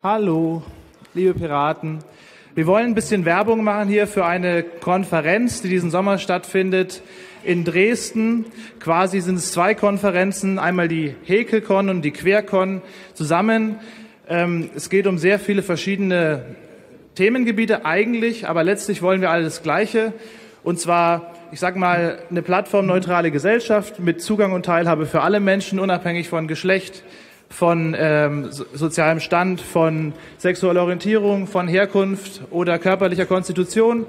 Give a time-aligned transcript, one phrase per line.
[0.00, 0.62] Hallo,
[1.12, 1.98] liebe Piraten.
[2.54, 7.02] Wir wollen ein bisschen Werbung machen hier für eine Konferenz, die diesen Sommer stattfindet
[7.42, 8.44] in Dresden.
[8.78, 12.80] Quasi sind es zwei Konferenzen, einmal die Häkelcon und die Quercon
[13.14, 13.80] zusammen.
[14.28, 16.44] Ähm, es geht um sehr viele verschiedene
[17.16, 20.12] Themengebiete eigentlich, aber letztlich wollen wir alle das Gleiche.
[20.62, 25.80] Und zwar, ich sage mal, eine plattformneutrale Gesellschaft mit Zugang und Teilhabe für alle Menschen,
[25.80, 27.02] unabhängig von Geschlecht,
[27.48, 34.06] von ähm, sozialem Stand, von sexueller Orientierung, von Herkunft oder körperlicher Konstitution.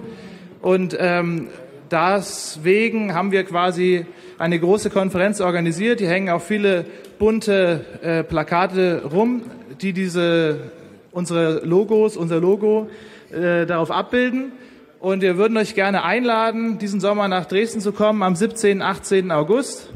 [0.61, 1.47] Und ähm,
[1.89, 4.05] deswegen haben wir quasi
[4.37, 5.99] eine große Konferenz organisiert.
[5.99, 6.85] Hier hängen auch viele
[7.17, 9.43] bunte äh, Plakate rum,
[9.81, 10.71] die diese
[11.11, 12.89] unsere Logos, unser Logo
[13.31, 14.51] äh, darauf abbilden.
[14.99, 18.81] Und wir würden euch gerne einladen, diesen Sommer nach Dresden zu kommen am 17.
[18.81, 19.31] 18.
[19.31, 19.89] August.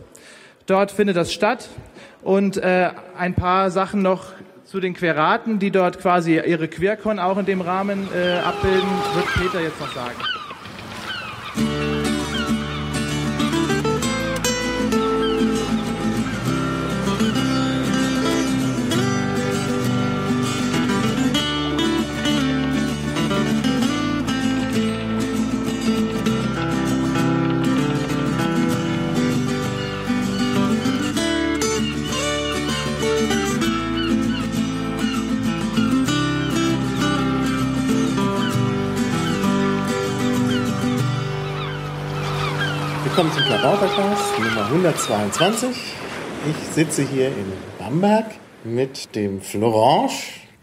[0.65, 1.69] Dort findet das statt.
[2.23, 4.25] Und äh, ein paar Sachen noch
[4.63, 9.27] zu den Queraten, die dort quasi ihre Quercon auch in dem Rahmen äh, abbilden, wird
[9.33, 10.15] Peter jetzt noch sagen.
[43.15, 45.69] Willkommen zum Klabautercast Nummer 122.
[46.49, 48.25] Ich sitze hier in Bamberg
[48.63, 50.09] mit dem Florange.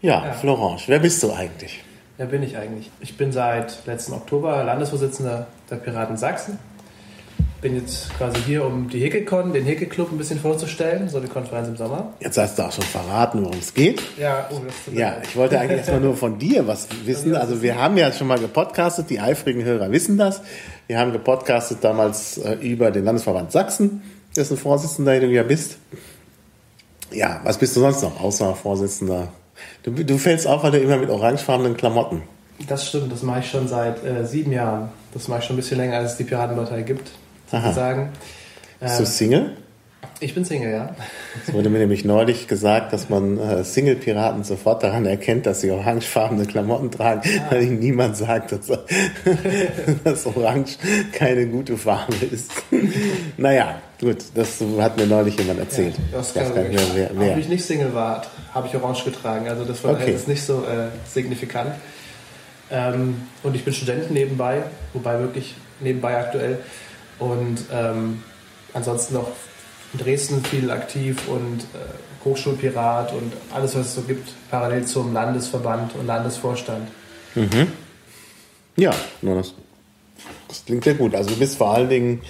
[0.01, 0.33] Ja, Ja.
[0.33, 1.81] Florange, wer bist du eigentlich?
[2.17, 2.91] Wer bin ich eigentlich?
[2.99, 6.59] Ich bin seit letzten Oktober Landesvorsitzender der Piraten Sachsen.
[7.61, 11.67] Bin jetzt quasi hier, um die Häkelcon, den Häkelclub ein bisschen vorzustellen, so die Konferenz
[11.67, 12.11] im Sommer.
[12.19, 14.01] Jetzt hast du auch schon verraten, worum es geht.
[14.17, 14.59] Ja, oh,
[14.91, 17.35] Ja, ich wollte eigentlich erstmal nur von dir was wissen.
[17.35, 20.41] Also wir haben ja schon mal gepodcastet, die eifrigen Hörer wissen das.
[20.87, 24.01] Wir haben gepodcastet damals äh, über den Landesverband Sachsen,
[24.35, 25.77] dessen Vorsitzender du ja bist.
[27.11, 29.27] Ja, was bist du sonst noch, außer Vorsitzender?
[29.83, 32.23] Du, du fällst auf, weil du immer mit orangefarbenen Klamotten.
[32.67, 34.89] Das stimmt, das mache ich schon seit äh, sieben Jahren.
[35.13, 37.11] Das mache ich schon ein bisschen länger, als es die Piratenpartei gibt,
[37.51, 37.61] Aha.
[37.67, 38.09] sozusagen.
[38.79, 39.57] Bist du Ähm, Single?
[40.19, 40.95] ich bin Single, ja.
[41.47, 45.71] Es wurde mir nämlich neulich gesagt, dass man äh, Single-Piraten sofort daran erkennt, dass sie
[45.71, 48.67] orangefarbene Klamotten tragen, weil ihnen niemand sagt, dass,
[50.03, 50.77] dass Orange
[51.13, 52.51] keine gute Farbe ist.
[53.37, 55.95] naja, gut, das hat mir neulich jemand erzählt.
[56.11, 57.31] Das ich weiß gar nicht mehr, wer.
[57.33, 58.23] Ob ich nicht Single war,
[58.53, 59.47] habe ich orange getragen.
[59.49, 60.11] Also das war Okay.
[60.11, 61.71] jetzt nicht so äh, signifikant.
[62.71, 64.63] Ähm, und ich bin Student nebenbei,
[64.93, 66.59] wobei wirklich nebenbei aktuell.
[67.21, 68.23] Und ähm,
[68.73, 69.27] ansonsten noch
[69.93, 75.13] in Dresden viel aktiv und äh, Hochschulpirat und alles, was es so gibt, parallel zum
[75.13, 76.87] Landesverband und Landesvorstand.
[78.75, 79.53] Ja, nur das,
[80.47, 81.13] das klingt sehr gut.
[81.13, 82.21] Also du bist vor allen Dingen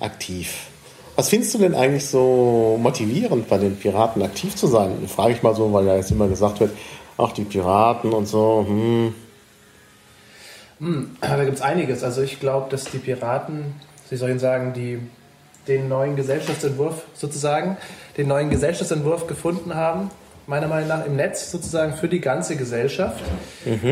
[0.00, 0.66] aktiv.
[1.14, 5.06] Was findest du denn eigentlich so motivierend bei den Piraten aktiv zu sein?
[5.06, 6.72] Frage ich mal so, weil ja jetzt immer gesagt wird,
[7.16, 9.14] ach die Piraten und so, hm,
[10.80, 12.02] Hm, da gibt es einiges.
[12.02, 13.74] Also ich glaube, dass die Piraten,
[14.10, 14.98] Sie sollen sagen, die
[15.68, 17.76] den neuen Gesellschaftsentwurf sozusagen,
[18.16, 20.10] den neuen Gesellschaftsentwurf gefunden haben,
[20.46, 23.22] meiner Meinung nach im Netz sozusagen für die ganze Gesellschaft.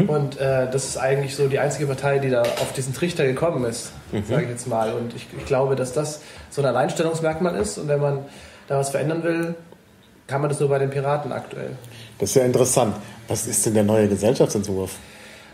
[0.08, 3.64] Und äh, das ist eigentlich so die einzige Partei, die da auf diesen Trichter gekommen
[3.64, 3.92] ist,
[4.28, 4.92] sage ich jetzt mal.
[4.92, 6.20] Und ich, ich glaube, dass das
[6.50, 7.78] so ein Alleinstellungsmerkmal ist.
[7.78, 8.24] Und wenn man
[8.66, 9.54] da was verändern will,
[10.26, 11.70] kann man das nur bei den Piraten aktuell.
[12.18, 12.96] das ist ja interessant.
[13.28, 14.96] Was ist denn der neue Gesellschaftsentwurf?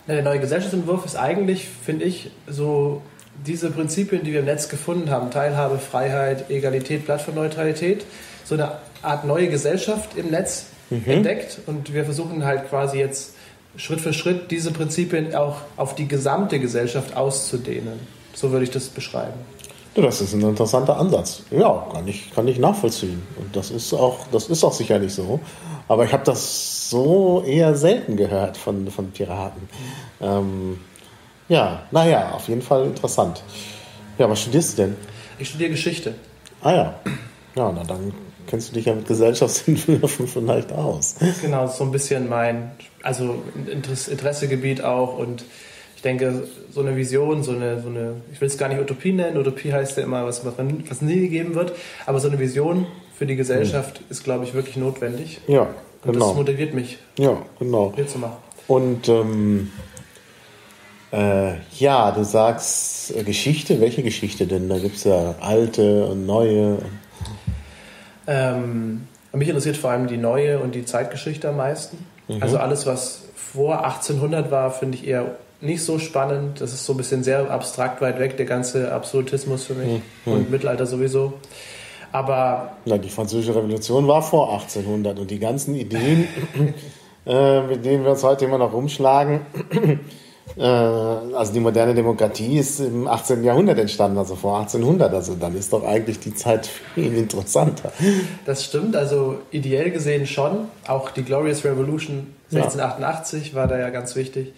[0.07, 3.03] Ja, Der neue Gesellschaftsentwurf ist eigentlich, finde ich, so
[3.47, 8.05] diese Prinzipien, die wir im Netz gefunden haben, Teilhabe, Freiheit, Egalität, Plattformneutralität,
[8.45, 8.73] so eine
[9.03, 13.35] Art neue Gesellschaft im Netz entdeckt und wir versuchen halt quasi jetzt
[13.77, 17.99] Schritt für Schritt diese Prinzipien auch auf die gesamte Gesellschaft auszudehnen.
[18.35, 19.35] So würde ich das beschreiben.
[19.97, 21.43] Ja, das ist ein interessanter Ansatz.
[21.51, 23.23] Ja, kann ich, kann ich nachvollziehen.
[23.37, 25.41] Und das ist auch, das ist auch sicherlich so.
[25.87, 29.69] Aber ich habe das so eher selten gehört von, von Piraten.
[30.21, 30.81] Ähm,
[31.49, 33.43] ja, naja, auf jeden Fall interessant.
[34.19, 34.97] Ja, was studierst du denn?
[35.39, 36.15] Ich studiere Geschichte.
[36.63, 36.95] Ah ja.
[37.57, 38.13] Ja, na dann
[38.47, 41.17] kennst du dich ja mit Gesellschaftsentwürfen vielleicht aus.
[41.43, 45.45] Genau, das ist so ein bisschen mein, also Interess- Interessegebiet auch und
[45.97, 49.13] ich denke, so eine Vision, so eine, so eine ich will es gar nicht Utopie
[49.13, 51.73] nennen, Utopie heißt ja immer, was, was, nie gegeben wird,
[52.07, 52.87] aber so eine Vision
[53.17, 55.41] für die Gesellschaft ist, glaube ich, wirklich notwendig.
[55.47, 55.69] Ja, Und
[56.05, 56.35] das genau.
[56.35, 57.93] motiviert mich, Ja, genau.
[57.95, 58.37] hier zu machen.
[58.69, 59.71] Und ähm,
[61.15, 63.81] äh, ja, du sagst äh, Geschichte.
[63.81, 64.69] Welche Geschichte denn?
[64.69, 66.79] Da gibt es ja alte und neue.
[68.27, 72.05] Ähm, mich interessiert vor allem die neue und die Zeitgeschichte am meisten.
[72.29, 72.43] Mhm.
[72.43, 76.61] Also alles, was vor 1800 war, finde ich eher nicht so spannend.
[76.61, 80.33] Das ist so ein bisschen sehr abstrakt weit weg, der ganze Absolutismus für mich mhm.
[80.33, 81.35] und Mittelalter sowieso.
[82.11, 82.73] Aber.
[82.87, 86.27] Na, die Französische Revolution war vor 1800 und die ganzen Ideen,
[87.27, 89.41] äh, mit denen wir uns heute immer noch rumschlagen,
[90.57, 93.43] also die moderne Demokratie ist im 18.
[93.43, 95.13] Jahrhundert entstanden, also vor 1800.
[95.13, 97.93] Also dann ist doch eigentlich die Zeit viel interessanter.
[98.45, 100.69] Das stimmt, also ideell gesehen schon.
[100.87, 103.55] Auch die Glorious Revolution 1688 ja.
[103.55, 104.53] war da ja ganz wichtig.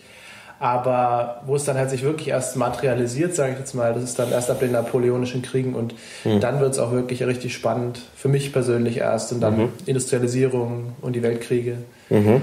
[0.59, 4.19] Aber wo es dann halt sich wirklich erst materialisiert, sage ich jetzt mal, das ist
[4.19, 5.95] dann erst ab den Napoleonischen Kriegen und
[6.25, 6.41] mhm.
[6.41, 9.69] dann wird es auch wirklich richtig spannend, für mich persönlich erst und dann mhm.
[9.85, 11.79] Industrialisierung und die Weltkriege.
[12.09, 12.41] Mhm.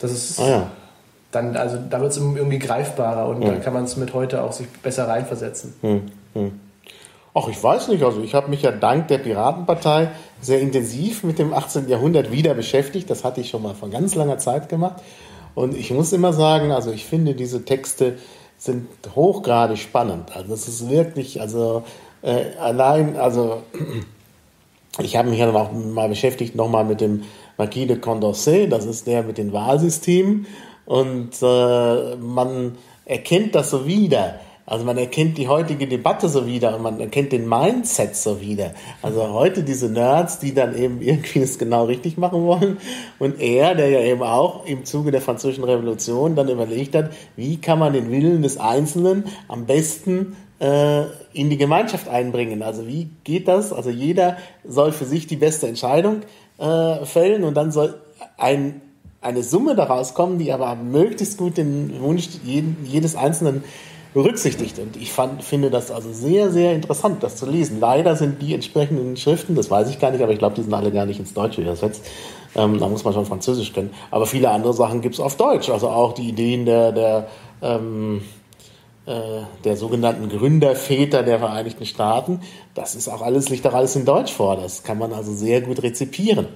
[0.00, 0.70] Das ist ah, ja.
[1.36, 3.46] Dann, also da wird es irgendwie greifbarer und mhm.
[3.46, 5.74] da kann man es mit heute auch sich besser reinversetzen.
[5.82, 6.60] Mhm.
[7.34, 8.02] Ach, ich weiß nicht.
[8.02, 10.08] Also ich habe mich ja dank der Piratenpartei
[10.40, 11.86] sehr intensiv mit dem 18.
[11.88, 13.10] Jahrhundert wieder beschäftigt.
[13.10, 15.02] Das hatte ich schon mal vor ganz langer Zeit gemacht.
[15.54, 18.14] Und ich muss immer sagen, also ich finde, diese Texte
[18.56, 20.34] sind hochgradig spannend.
[20.34, 21.84] Also das ist wirklich, also
[22.22, 23.62] äh, allein, also
[24.98, 27.24] ich habe mich ja auch mal beschäftigt nochmal mit dem
[27.58, 30.46] Marquis de Condorcet, das ist der mit den Wahlsystemen.
[30.86, 34.40] Und äh, man erkennt das so wieder.
[34.68, 38.72] Also man erkennt die heutige Debatte so wieder und man erkennt den Mindset so wieder.
[39.00, 42.78] Also heute diese Nerds, die dann eben irgendwie es genau richtig machen wollen
[43.20, 47.60] und er, der ja eben auch im Zuge der französischen Revolution dann überlegt hat, wie
[47.60, 51.02] kann man den Willen des Einzelnen am besten äh,
[51.32, 52.62] in die Gemeinschaft einbringen.
[52.64, 53.72] Also wie geht das?
[53.72, 56.22] Also jeder soll für sich die beste Entscheidung
[56.58, 58.00] äh, fällen und dann soll
[58.36, 58.80] ein
[59.26, 63.64] eine Summe daraus kommen, die aber möglichst gut den Wunsch jedes Einzelnen
[64.14, 64.78] berücksichtigt.
[64.78, 67.80] Und ich fand, finde das also sehr, sehr interessant, das zu lesen.
[67.80, 70.72] Leider sind die entsprechenden Schriften, das weiß ich gar nicht, aber ich glaube, die sind
[70.72, 72.02] alle gar nicht ins Deutsche übersetzt.
[72.54, 73.90] Ähm, da muss man schon Französisch kennen.
[74.10, 75.68] Aber viele andere Sachen gibt es auf Deutsch.
[75.68, 77.28] Also auch die Ideen der, der,
[77.60, 78.22] ähm,
[79.04, 82.40] äh, der sogenannten Gründerväter der Vereinigten Staaten.
[82.74, 84.56] Das ist auch alles, liegt auch alles in Deutsch vor.
[84.56, 86.46] Das kann man also sehr gut rezipieren.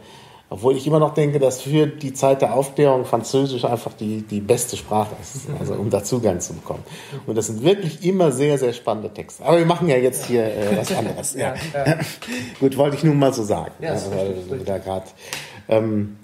[0.52, 4.40] Obwohl ich immer noch denke, dass für die Zeit der Aufklärung Französisch einfach die, die
[4.40, 6.82] beste Sprache ist, also um da Zugang zu bekommen.
[7.26, 9.44] Und das sind wirklich immer sehr, sehr spannende Texte.
[9.44, 11.34] Aber wir machen ja jetzt hier äh, was anderes.
[11.34, 11.54] Ja.
[11.72, 11.98] ja.
[12.58, 13.70] Gut, wollte ich nun mal so sagen.
[13.80, 14.10] Ja, also,
[14.66, 15.06] da gerade.
[15.68, 16.16] Ähm,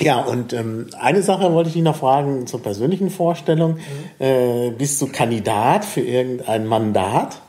[0.00, 3.74] ja, und ähm, eine Sache wollte ich dich noch fragen zur persönlichen Vorstellung.
[3.74, 4.24] Mhm.
[4.26, 7.40] Äh, bist du Kandidat für irgendein Mandat?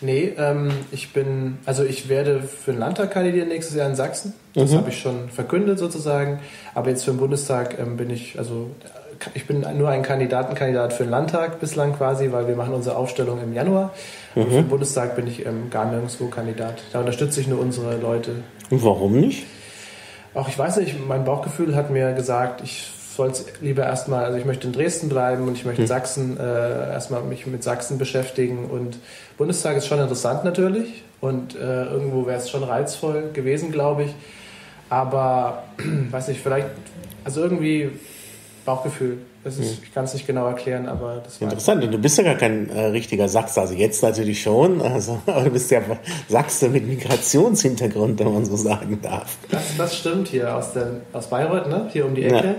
[0.00, 4.32] Nee, ähm, ich bin, also ich werde für den Landtag kandidieren nächstes Jahr in Sachsen.
[4.58, 4.76] Das mhm.
[4.78, 6.40] habe ich schon verkündet sozusagen.
[6.74, 8.70] Aber jetzt für den Bundestag ähm, bin ich, also
[9.34, 13.40] ich bin nur ein Kandidatenkandidat für den Landtag bislang quasi, weil wir machen unsere Aufstellung
[13.42, 13.92] im Januar.
[14.34, 14.42] Mhm.
[14.42, 16.82] Und für den Bundestag bin ich ähm, gar nirgendwo Kandidat.
[16.92, 18.32] Da unterstütze ich nur unsere Leute.
[18.70, 19.46] Und warum nicht?
[20.34, 24.38] Auch ich weiß nicht, mein Bauchgefühl hat mir gesagt, ich soll es lieber erstmal, also
[24.38, 25.94] ich möchte in Dresden bleiben und ich möchte in hm.
[25.94, 28.98] Sachsen äh, erstmal mich mit Sachsen beschäftigen und
[29.36, 34.14] Bundestag ist schon interessant natürlich und äh, irgendwo wäre es schon reizvoll gewesen, glaube ich.
[34.90, 35.64] Aber
[36.10, 36.68] weiß nicht, vielleicht,
[37.24, 37.90] also irgendwie
[38.64, 39.18] Bauchgefühl.
[39.44, 39.64] Ist, hm.
[39.82, 41.48] Ich kann es nicht genau erklären, aber das war.
[41.48, 43.60] Interessant, und du bist ja gar kein äh, richtiger Sachse.
[43.60, 45.80] Also jetzt natürlich schon, also, aber du bist ja
[46.28, 49.38] Sachse mit Migrationshintergrund, wenn man so sagen darf.
[49.50, 51.88] Das, das stimmt hier aus, der, aus Bayreuth, ne?
[51.92, 52.46] hier um die Ecke.
[52.46, 52.54] Ja.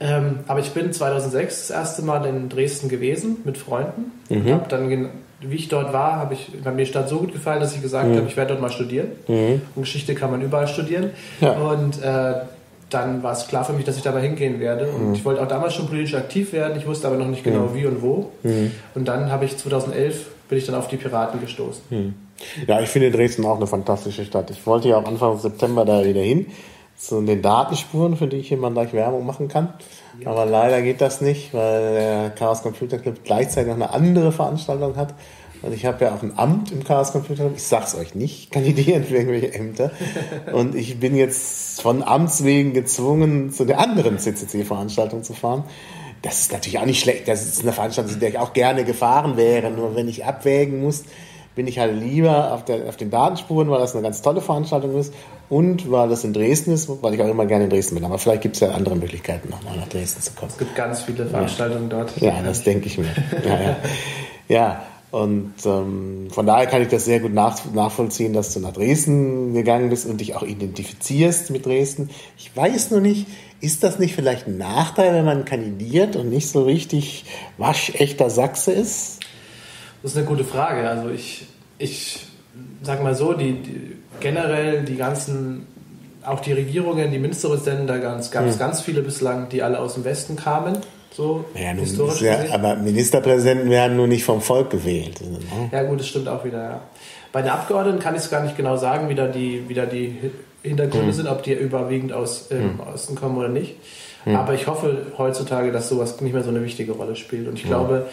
[0.00, 4.12] Ähm, aber ich bin 2006 das erste Mal in Dresden gewesen mit Freunden.
[4.28, 4.52] Mhm.
[4.52, 7.60] Hab dann, wie ich dort war, habe ich hat mir die Stadt so gut gefallen,
[7.60, 8.16] dass ich gesagt mhm.
[8.16, 9.08] habe, ich werde dort mal studieren.
[9.28, 9.62] Mhm.
[9.74, 11.10] Und Geschichte kann man überall studieren.
[11.40, 11.52] Ja.
[11.52, 12.34] Und äh,
[12.90, 14.88] dann war es klar für mich, dass ich da mal hingehen werde.
[14.88, 15.14] Und mhm.
[15.14, 16.76] ich wollte auch damals schon politisch aktiv werden.
[16.78, 17.74] Ich wusste aber noch nicht genau mhm.
[17.74, 18.30] wie und wo.
[18.42, 18.72] Mhm.
[18.94, 21.82] Und dann habe ich 2011 bin ich dann auf die Piraten gestoßen.
[22.66, 24.50] Ja, ich finde Dresden auch eine fantastische Stadt.
[24.50, 26.46] Ich wollte ja auch Anfang September da wieder hin
[26.96, 29.74] zu den Datenspuren, für die ich hier mal gleich Werbung machen kann.
[30.24, 34.96] Aber leider geht das nicht, weil der Chaos Computer Club gleichzeitig noch eine andere Veranstaltung
[34.96, 35.14] hat.
[35.62, 37.54] Und ich habe ja auch ein Amt im Chaos Computer Club.
[37.56, 39.90] Ich sag's euch nicht, kandidieren für irgendwelche Ämter.
[40.52, 45.64] Und ich bin jetzt von Amts wegen gezwungen, zu der anderen CCC-Veranstaltung zu fahren.
[46.22, 47.28] Das ist natürlich auch nicht schlecht.
[47.28, 49.70] Das ist eine Veranstaltung, zu der ich auch gerne gefahren wäre.
[49.70, 51.04] Nur wenn ich abwägen muss,
[51.58, 54.96] bin ich halt lieber auf, der, auf den Datenspuren, weil das eine ganz tolle Veranstaltung
[54.96, 55.12] ist
[55.50, 58.04] und weil das in Dresden ist, weil ich auch immer gerne in Dresden bin.
[58.04, 60.52] Aber vielleicht gibt es ja andere Möglichkeiten, nochmal nach Dresden zu kommen.
[60.52, 61.96] Es gibt ganz viele Veranstaltungen ja.
[61.96, 62.16] dort.
[62.20, 63.08] Ja, das denke ich mir.
[63.44, 63.76] Ja, ja.
[64.48, 64.82] ja.
[65.10, 69.52] Und ähm, von daher kann ich das sehr gut nach, nachvollziehen, dass du nach Dresden
[69.52, 72.10] gegangen bist und dich auch identifizierst mit Dresden.
[72.36, 73.26] Ich weiß nur nicht,
[73.60, 77.24] ist das nicht vielleicht ein Nachteil, wenn man kandidiert und nicht so richtig
[77.56, 79.17] waschechter Sachse ist?
[80.02, 80.88] Das ist eine gute Frage.
[80.88, 81.46] Also ich,
[81.78, 82.26] ich
[82.82, 85.66] sag mal so, die, die generell die ganzen
[86.24, 88.58] auch die Regierungen, die Ministerpräsidenten, da gab es hm.
[88.58, 90.78] ganz viele bislang, die alle aus dem Westen kamen.
[91.10, 95.20] So ja, historisch ja, aber Ministerpräsidenten werden nur nicht vom Volk gewählt.
[95.20, 95.38] Ne?
[95.72, 96.62] Ja gut, das stimmt auch wieder.
[96.62, 96.80] Ja.
[97.32, 99.86] Bei den Abgeordneten kann ich es gar nicht genau sagen, wie da die, wie da
[99.86, 100.16] die
[100.62, 101.12] Hintergründe hm.
[101.12, 102.80] sind, ob die überwiegend aus ähm, hm.
[102.94, 103.76] Osten kommen oder nicht.
[104.24, 104.36] Hm.
[104.36, 107.48] Aber ich hoffe heutzutage, dass sowas nicht mehr so eine wichtige Rolle spielt.
[107.48, 108.06] Und ich glaube,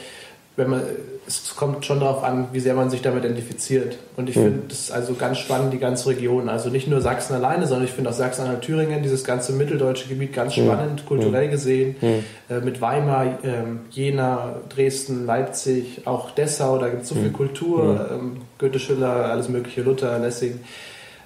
[0.55, 0.81] wenn man,
[1.27, 3.97] es kommt schon darauf an, wie sehr man sich damit identifiziert.
[4.15, 4.43] Und ich mhm.
[4.43, 6.49] finde das also ganz spannend, die ganze Region.
[6.49, 10.33] Also nicht nur Sachsen alleine, sondern ich finde auch Sachsen-Anhalt, Thüringen, dieses ganze mitteldeutsche Gebiet
[10.33, 11.07] ganz spannend, mhm.
[11.07, 11.95] kulturell gesehen.
[11.99, 12.23] Mhm.
[12.49, 18.09] Äh, mit Weimar, äh, Jena, Dresden, Leipzig, auch Dessau, da gibt es so viel Kultur.
[18.11, 20.59] Ähm, Goethe, Schiller, alles mögliche, Luther, Lessing.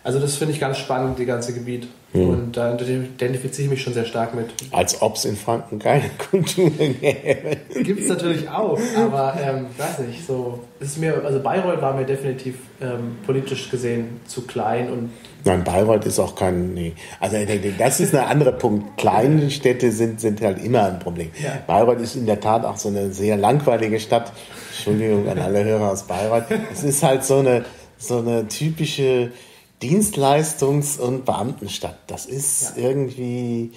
[0.03, 1.87] Also das finde ich ganz spannend, die ganze Gebiet.
[2.13, 2.29] Hm.
[2.29, 4.47] Und da identifiziere ich mich schon sehr stark mit.
[4.71, 7.57] Als ob es in Franken keine Kultur gäbe.
[7.83, 12.05] Gibt es natürlich auch, aber ähm, weiß nicht, so ist mir, also Bayreuth war mir
[12.05, 15.11] definitiv ähm, politisch gesehen zu klein und
[15.45, 16.93] Nein, Bayreuth ist auch kein, nee.
[17.19, 17.37] Also
[17.77, 18.97] das ist ein anderer Punkt.
[18.97, 21.31] Kleine Städte sind, sind halt immer ein Problem.
[21.41, 21.59] Ja.
[21.65, 24.33] Bayreuth ist in der Tat auch so eine sehr langweilige Stadt.
[24.71, 26.45] Entschuldigung an alle Hörer aus Bayreuth.
[26.73, 27.63] Es ist halt so eine,
[27.97, 29.31] so eine typische,
[29.81, 31.97] Dienstleistungs- und Beamtenstadt.
[32.07, 32.89] Das ist ja.
[32.89, 33.71] irgendwie,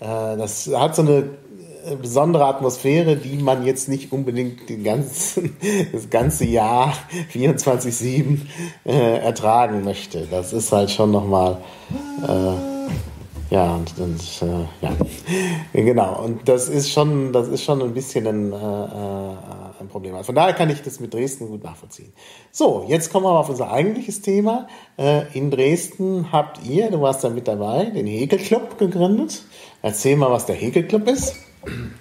[0.00, 1.30] äh, das hat so eine
[1.86, 5.56] äh, besondere Atmosphäre, die man jetzt nicht unbedingt den ganzen,
[5.92, 6.92] das ganze Jahr
[7.32, 8.38] 24-7
[8.84, 10.26] äh, ertragen möchte.
[10.30, 11.58] Das ist halt schon nochmal,
[12.22, 12.77] äh,
[13.50, 14.92] ja, und, und äh, ja,
[15.72, 16.22] genau.
[16.24, 19.36] Und das ist schon, das ist schon ein bisschen ein, äh, äh
[19.80, 20.26] ein Problem hat.
[20.26, 22.12] Von daher kann ich das mit Dresden gut nachvollziehen.
[22.50, 24.68] So, jetzt kommen wir auf unser eigentliches Thema.
[24.96, 29.42] Äh, in Dresden habt ihr, du warst da mit dabei, den Häkelclub gegründet.
[29.82, 31.36] Erzähl mal, was der Häkelclub ist.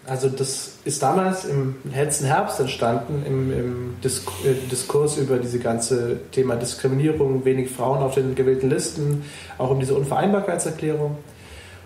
[0.05, 6.19] Also das ist damals im letzten Herbst entstanden, im, im äh, Diskurs über diese ganze
[6.31, 9.23] Thema Diskriminierung, wenig Frauen auf den gewählten Listen,
[9.57, 11.17] auch um diese Unvereinbarkeitserklärung.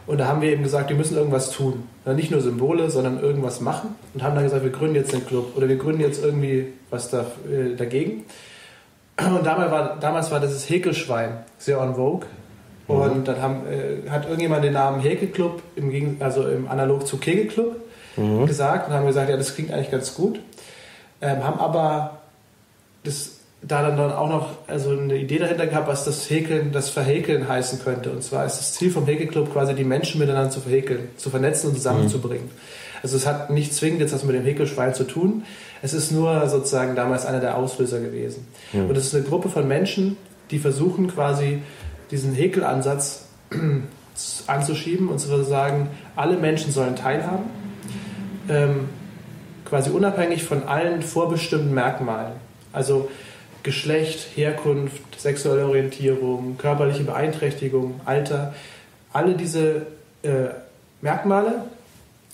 [0.08, 1.84] Und da haben wir eben gesagt, wir müssen irgendwas tun.
[2.05, 3.96] Nicht nur Symbole, sondern irgendwas machen.
[4.13, 7.10] Und haben dann gesagt, wir gründen jetzt den Club oder wir gründen jetzt irgendwie was
[7.10, 8.25] da, äh, dagegen.
[9.17, 12.27] Und damals war, damals war das Häkelschwein sehr en vogue.
[12.88, 12.96] Mhm.
[12.96, 17.75] Und dann haben, äh, hat irgendjemand den Namen Häkelclub, im, also im Analog zu Kegelclub,
[18.17, 18.46] mhm.
[18.46, 20.39] gesagt und haben gesagt, ja, das klingt eigentlich ganz gut.
[21.22, 22.22] Ähm, haben aber
[23.03, 26.89] das da dann, dann auch noch also eine Idee dahinter gehabt, was das Häkeln, das
[26.89, 28.11] Verhäkeln heißen könnte.
[28.11, 31.69] Und zwar ist das Ziel vom Häkelclub quasi die Menschen miteinander zu verhäkeln, zu vernetzen
[31.69, 32.45] und zusammenzubringen.
[32.45, 33.01] Mhm.
[33.03, 35.43] Also es hat nicht zwingend jetzt was mit dem Häkelschwein zu tun.
[35.81, 38.47] Es ist nur sozusagen damals einer der Auslöser gewesen.
[38.73, 38.89] Mhm.
[38.89, 40.17] Und es ist eine Gruppe von Menschen,
[40.49, 41.61] die versuchen quasi
[42.09, 43.25] diesen Häkelansatz
[44.47, 47.45] anzuschieben und zu sagen, alle Menschen sollen teilhaben,
[48.49, 48.89] ähm,
[49.65, 52.33] quasi unabhängig von allen vorbestimmten Merkmalen.
[52.73, 53.09] Also
[53.63, 58.53] Geschlecht, Herkunft, sexuelle Orientierung, körperliche Beeinträchtigung, Alter,
[59.13, 59.87] alle diese
[60.23, 60.49] äh,
[61.01, 61.63] Merkmale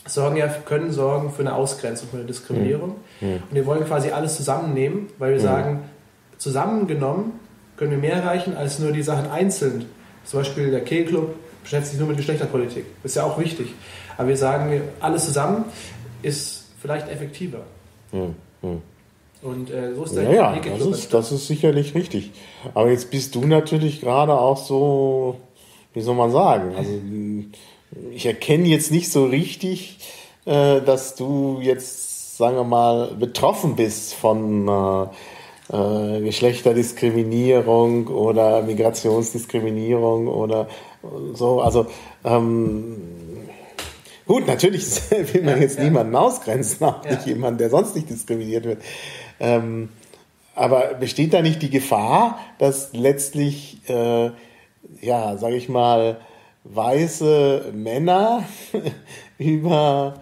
[0.06, 2.96] sorgen ja, können sorgen für eine Ausgrenzung, für eine Diskriminierung.
[3.20, 3.34] Mhm.
[3.34, 5.44] Und wir wollen quasi alles zusammennehmen, weil wir mhm.
[5.44, 5.80] sagen,
[6.38, 7.34] zusammengenommen
[7.76, 9.86] können wir mehr erreichen als nur die Sachen einzeln.
[10.24, 12.86] Zum Beispiel der Kehlclub beschäftigt sich nur mit Geschlechterpolitik.
[13.04, 13.74] Das ist ja auch wichtig.
[14.18, 15.66] Aber wir sagen, alles zusammen
[16.22, 17.62] ist vielleicht effektiver.
[18.12, 18.82] Mhm.
[19.42, 22.32] Und äh, so ist der ja, ja, das ist, das ist sicherlich richtig.
[22.74, 25.36] Aber jetzt bist du natürlich gerade auch so,
[25.94, 26.92] wie soll man sagen, also
[28.12, 30.00] ich erkenne jetzt nicht so richtig,
[30.46, 35.08] äh, dass du jetzt, sagen wir mal, betroffen bist von äh,
[35.70, 40.68] äh, Geschlechterdiskriminierung oder Migrationsdiskriminierung oder
[41.34, 41.62] so.
[41.62, 41.88] Also
[42.24, 42.98] ähm,
[44.26, 44.86] gut, natürlich
[45.34, 45.84] will man jetzt ja.
[45.84, 47.12] niemanden ausgrenzen, auch ja.
[47.12, 48.82] nicht jemanden, der sonst nicht diskriminiert wird.
[49.40, 49.90] Ähm,
[50.56, 54.32] aber besteht da nicht die Gefahr, dass letztlich, äh,
[55.02, 56.18] ja, sage ich mal,
[56.64, 58.44] weiße Männer
[59.38, 60.16] über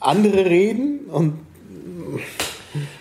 [0.00, 1.38] andere reden und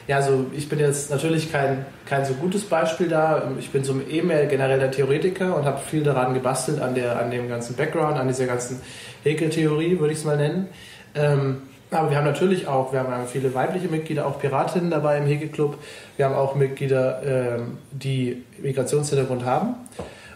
[0.07, 3.51] ja, also ich bin jetzt natürlich kein, kein so gutes Beispiel da.
[3.57, 7.31] Ich bin so eben generell der Theoretiker und habe viel daran gebastelt, an, der, an
[7.31, 8.79] dem ganzen Background, an dieser ganzen
[9.23, 10.67] Häkeltheorie, würde ich es mal nennen.
[11.15, 11.63] Ähm,
[11.95, 15.77] aber wir haben natürlich auch, wir haben viele weibliche Mitglieder, auch Piratinnen dabei im Hegeclub.
[16.17, 19.75] Wir haben auch Mitglieder, ähm, die Migrationshintergrund haben.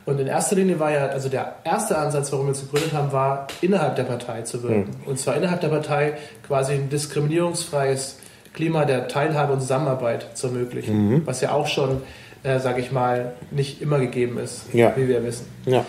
[0.05, 3.11] Und in erster Linie war ja, also der erste Ansatz, warum wir es gegründet haben,
[3.11, 4.95] war, innerhalb der Partei zu wirken.
[5.01, 5.07] Mhm.
[5.07, 6.13] Und zwar innerhalb der Partei
[6.47, 8.17] quasi ein diskriminierungsfreies
[8.53, 11.09] Klima der Teilhabe und Zusammenarbeit zu ermöglichen.
[11.09, 11.21] Mhm.
[11.25, 12.01] Was ja auch schon,
[12.43, 14.93] äh, sage ich mal, nicht immer gegeben ist, ja.
[14.95, 15.45] wie wir wissen.
[15.65, 15.85] Ja.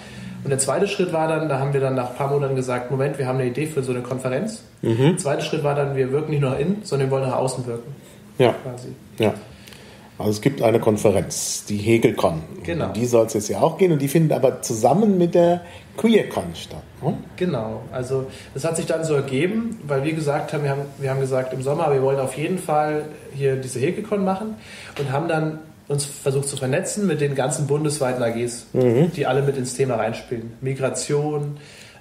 [0.48, 2.90] Und der zweite Schritt war dann, da haben wir dann nach ein paar Monaten gesagt,
[2.90, 4.62] Moment, wir haben eine Idee für so eine Konferenz.
[4.80, 4.96] Mhm.
[4.96, 7.36] Der zweite Schritt war dann, wir wirken nicht nur nach innen, sondern wir wollen nach
[7.36, 7.94] außen wirken.
[8.38, 8.54] Ja.
[8.62, 8.88] Quasi.
[9.18, 9.34] Ja.
[10.16, 12.40] Also es gibt eine Konferenz, die HegelCon.
[12.62, 12.86] Genau.
[12.86, 15.60] Und die soll es jetzt ja auch gehen und die findet aber zusammen mit der
[15.98, 16.82] QueerCon statt.
[17.02, 17.18] Ne?
[17.36, 18.24] Genau, also
[18.54, 21.52] das hat sich dann so ergeben, weil wir gesagt haben, wir haben, wir haben gesagt
[21.52, 24.54] im Sommer, wir wollen auf jeden Fall hier diese HegelCon machen
[24.98, 25.58] und haben dann
[25.88, 28.66] uns versucht zu vernetzen mit den ganzen bundesweiten AGs,
[29.16, 30.52] die alle mit ins Thema reinspielen.
[30.60, 31.56] Migration,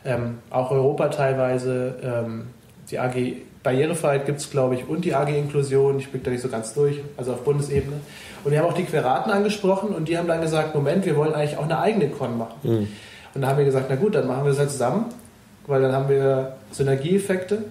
[0.06, 2.48] ähm, auch Europa teilweise, ähm,
[2.91, 6.41] die AG Barrierefreiheit gibt es, glaube ich, und die AG Inklusion, ich blicke da nicht
[6.41, 7.98] so ganz durch, also auf Bundesebene.
[8.44, 11.34] Und wir haben auch die Queraten angesprochen und die haben dann gesagt, Moment, wir wollen
[11.34, 12.53] eigentlich auch eine eigene Con machen.
[13.34, 15.06] Und da haben wir gesagt, na gut, dann machen wir das halt zusammen,
[15.65, 17.63] weil dann haben wir Synergieeffekte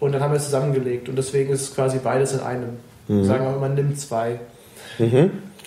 [0.00, 1.08] und dann haben wir es zusammengelegt.
[1.08, 2.70] Und deswegen ist es quasi beides in einem.
[3.24, 4.40] Sagen wir mal, man nimmt zwei.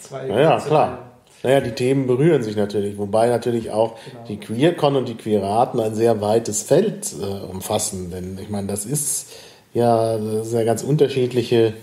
[0.01, 1.00] Zwei Ja, ja, ganze klar.
[1.44, 4.25] Naja, die Themen berühren sich natürlich, wobei natürlich auch Genau.
[4.27, 8.10] die Queercon und die Queeraten ein sehr weites Feld äh, umfassen.
[8.10, 9.32] Denn ich meine, das ist
[9.74, 11.74] ja, das ja ganz unterschiedliche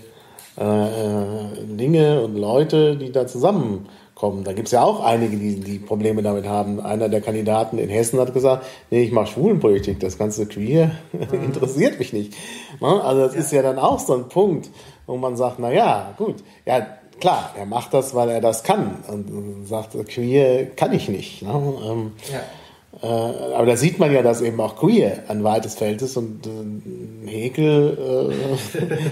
[0.59, 4.43] äh, äh, Dinge und Leute, die da zusammenkommen.
[4.43, 6.81] Da gibt es ja auch einige, die, die Probleme damit haben.
[6.81, 10.91] Einer der Kandidaten in Hessen hat gesagt, nee, ich mache Schwulenpolitik, das ganze Queer
[11.31, 12.33] interessiert mich nicht.
[12.81, 13.01] Ne?
[13.03, 14.69] Also das ist ja dann auch so ein Punkt,
[15.07, 16.35] wo man sagt, na ja, gut,
[16.65, 16.85] ja,
[17.23, 21.41] klar, er macht das, weil er das kann und, sagt, Queer kann ich nicht.
[21.41, 21.49] Ne?
[21.87, 22.41] Ähm, Ja.
[23.01, 26.45] äh, aber da sieht man ja, dass eben auch Queer ein weites Feld ist und
[26.45, 28.29] äh, Häkel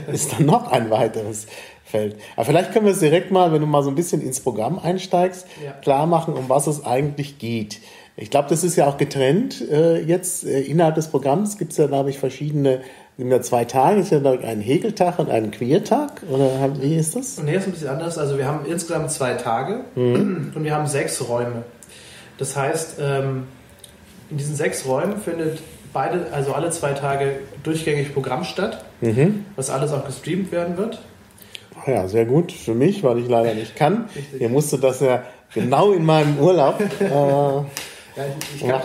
[0.08, 1.48] äh, ist dann noch ein weiteres
[1.86, 2.18] Feld.
[2.36, 4.78] Aber vielleicht können wir es direkt mal, wenn du mal so ein bisschen ins Programm
[4.78, 5.72] einsteigst, Ja.
[5.72, 7.80] klar machen, um was es eigentlich geht.
[8.18, 10.44] Ich glaube, das ist ja auch getrennt äh, jetzt.
[10.46, 12.82] Äh, innerhalb des Programms gibt es ja, glaube ich, verschiedene,
[13.18, 16.22] sind ja zwei Tage, ist ja ich, ein Häkeltag und ein Queertag.
[16.30, 17.42] Oder haben- wie ist das?
[17.44, 18.18] Nee, ist ein bisschen anders.
[18.18, 21.64] Also wir haben insgesamt zwei Tage und wir haben sechs Räume.
[22.38, 23.44] Das heißt, ähm,
[24.32, 25.60] in diesen sechs Räumen findet
[25.94, 28.84] beide, also alle zwei Tage durchgängig Programm statt,
[29.56, 31.00] was alles auch gestreamt werden wird.
[31.80, 34.06] Ach Ja, sehr gut für mich, weil ich leider nicht kann.
[34.16, 34.42] Richtig.
[34.42, 36.80] Ihr musste das ja genau in meinem Urlaub.
[36.80, 38.82] Äh, Ja, ich, ich, kann,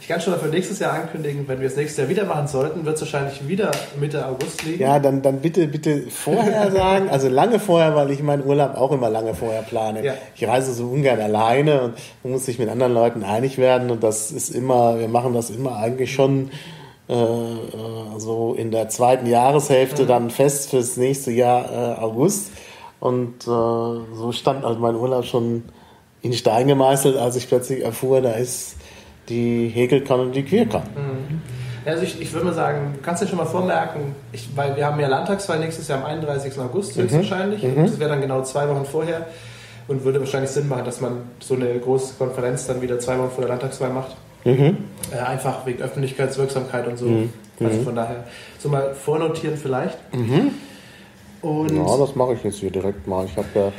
[0.00, 2.48] ich kann schon mal für nächstes Jahr ankündigen, wenn wir es nächstes Jahr wieder machen
[2.48, 4.80] sollten, wird es wahrscheinlich wieder Mitte August liegen.
[4.80, 8.90] ja, dann, dann bitte, bitte vorher sagen, also lange vorher, weil ich meinen Urlaub auch
[8.90, 10.04] immer lange vorher plane.
[10.04, 10.14] Ja.
[10.34, 14.02] Ich reise so ungern alleine und man muss sich mit anderen Leuten einig werden und
[14.02, 16.50] das ist immer, wir machen das immer eigentlich schon
[17.08, 22.50] äh, äh, so in der zweiten Jahreshälfte dann fest fürs nächste Jahr äh, August
[22.98, 25.64] und äh, so stand also mein Urlaub schon
[26.24, 28.76] in Stein gemeißelt, als ich plötzlich erfuhr, da ist
[29.28, 30.82] die Häkelcon und die Queercon.
[31.84, 34.74] Ja, Also ich, ich würde mal sagen, du kannst dir schon mal vormerken, ich, weil
[34.74, 36.58] wir haben ja Landtagswahl nächstes Jahr am 31.
[36.58, 37.62] August höchstwahrscheinlich.
[37.62, 39.26] Und das wäre dann genau zwei Wochen vorher
[39.86, 43.30] und würde wahrscheinlich Sinn machen, dass man so eine große Konferenz dann wieder zwei Wochen
[43.30, 44.16] vor der Landtagswahl macht.
[45.12, 47.06] Äh, einfach wegen Öffentlichkeitswirksamkeit und so.
[47.60, 48.24] Also von daher
[48.58, 49.98] so mal vornotieren vielleicht.
[51.44, 53.26] Und Ja, das mache ich jetzt hier direkt mal.
[53.26, 53.72] Ich habe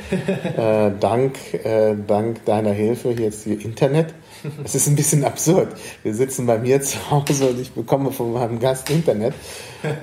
[0.56, 4.14] ja äh, dank, äh, dank deiner Hilfe jetzt hier Internet.
[4.62, 5.74] Es ist ein bisschen absurd.
[6.04, 9.34] Wir sitzen bei mir zu Hause und ich bekomme von meinem Gast Internet.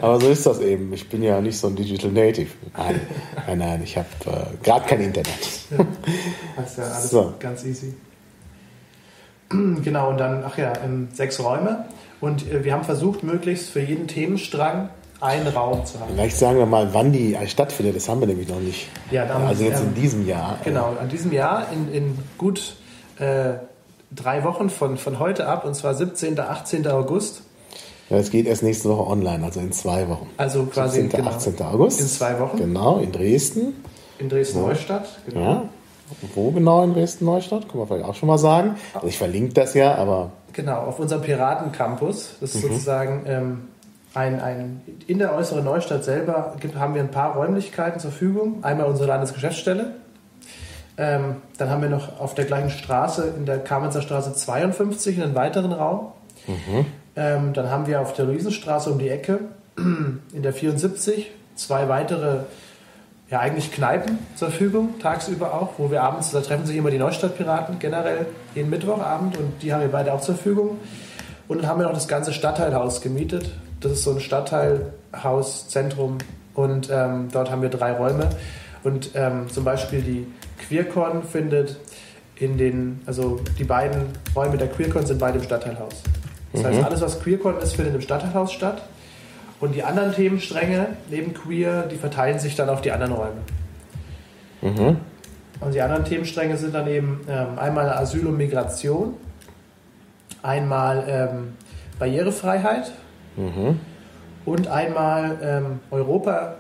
[0.01, 0.91] Aber so ist das eben.
[0.91, 2.49] Ich bin ja nicht so ein Digital Native.
[2.75, 2.99] Nein,
[3.47, 5.39] nein, nein ich habe äh, gerade kein Internet.
[6.57, 7.33] Das ist ja alles So.
[7.39, 7.93] ganz easy.
[9.49, 11.85] Genau, und dann, ach ja, ähm, sechs Räume.
[12.19, 14.89] Und äh, wir haben versucht, möglichst für jeden Themenstrang
[15.23, 16.11] einen Raum zu haben.
[16.13, 17.95] Vielleicht sagen wir mal, wann die stattfindet.
[17.95, 18.89] Das haben wir nämlich noch nicht.
[19.11, 20.57] Ja, dann, also jetzt in ähm, diesem Jahr.
[20.63, 22.75] Genau, an diesem Jahr in, in gut
[23.19, 23.53] äh,
[24.11, 26.39] drei Wochen von, von heute ab, und zwar 17.
[26.39, 26.87] 18.
[26.87, 27.41] August.
[28.09, 30.29] Ja, es geht erst nächste Woche online, also in zwei Wochen.
[30.37, 31.19] Also quasi 17.
[31.21, 31.61] genau, 18.
[31.61, 31.99] August.
[32.01, 33.73] in zwei Wochen Genau, in Dresden.
[34.19, 35.07] in Dresden-Neustadt.
[35.27, 35.39] Genau.
[35.41, 35.63] Ja.
[36.35, 37.69] Wo genau in Dresden-Neustadt?
[37.69, 38.75] Können wir vielleicht auch schon mal sagen.
[38.93, 42.35] Also ich verlinke das ja, aber Genau, auf unserem Piratencampus.
[42.39, 42.67] Das ist Mhm.
[42.73, 43.67] sozusagen ähm,
[44.13, 48.63] ein, ein, in der äußeren Neustadt selber gibt, haben wir ein paar Räumlichkeiten zur Verfügung.
[48.63, 49.93] Einmal unsere Landesgeschäftsstelle.
[50.97, 55.33] Ähm, dann haben wir noch auf der gleichen Straße, in der Kamenzer Straße 52, einen
[55.33, 56.11] weiteren Raum.
[56.45, 56.85] Mhm.
[57.15, 59.39] Ähm, dann haben wir auf der Luisenstraße um die Ecke,
[59.77, 62.41] in der 74, zwei weitere,
[63.31, 66.99] ja eigentlich Kneipen zur Verfügung, tagsüber auch, wo wir abends, da treffen sich immer die
[66.99, 70.77] Neustadtpiraten generell jeden Mittwochabend und die haben wir beide auch zur Verfügung.
[71.47, 73.51] Und dann haben wir noch das ganze Stadtteilhaus gemietet.
[73.83, 76.17] Das ist so ein Stadtteilhaus, Zentrum
[76.55, 78.29] und ähm, dort haben wir drei Räume.
[78.83, 80.27] Und ähm, zum Beispiel die
[80.67, 81.77] QueerCon findet
[82.35, 86.01] in den, also die beiden Räume der QueerCon sind beide im Stadtteilhaus.
[86.53, 88.81] Das heißt, alles, was QueerCon ist, findet im Stadtteilhaus statt.
[89.59, 93.41] Und die anderen Themenstränge neben Queer, die verteilen sich dann auf die anderen Räume.
[95.59, 99.13] Und die anderen Themenstränge sind dann eben ähm, einmal Asyl und Migration,
[100.41, 101.53] einmal ähm,
[101.97, 102.91] Barrierefreiheit
[104.45, 106.55] und einmal ähm, Europa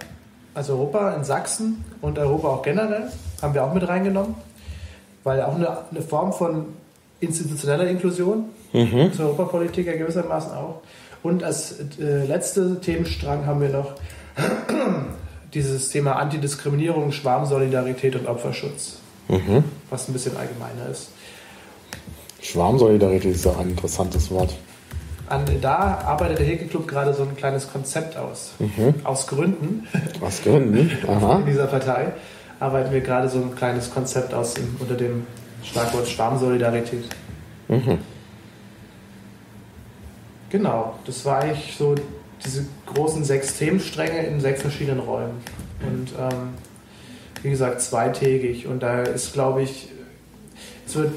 [0.53, 3.09] also Europa in Sachsen und Europa auch generell,
[3.41, 4.35] haben wir auch mit reingenommen,
[5.23, 6.65] weil auch eine, eine Form von
[7.19, 9.13] institutioneller Inklusion Mhm.
[9.13, 10.81] zur Europapolitik ja gewissermaßen auch.
[11.21, 13.93] Und als äh, letzte Themenstrang haben wir noch
[15.53, 19.63] dieses Thema Antidiskriminierung, Schwarmsolidarität und Opferschutz, Mhm.
[19.91, 21.09] was ein bisschen allgemeiner ist.
[22.41, 24.55] Schwarmsolidarität ist auch ein interessantes Wort.
[25.29, 28.53] An, da arbeitet der Heke Club gerade so ein kleines Konzept aus.
[29.03, 29.87] Aus Gründen
[30.19, 30.91] Was Gründen?
[31.07, 31.39] Aha.
[31.39, 32.11] in dieser Partei
[32.59, 35.25] arbeiten wir gerade so ein kleines Konzept aus im, unter dem
[35.63, 37.05] Schlagwort Schwarmsolidarität.
[40.49, 41.95] Genau, das war eigentlich so
[42.45, 45.41] diese großen sechs Themenstränge in sechs verschiedenen Räumen.
[45.81, 46.53] Und ähm,
[47.41, 48.67] wie gesagt, zweitägig.
[48.67, 49.89] Und da ist, glaube ich,
[50.85, 51.11] es wird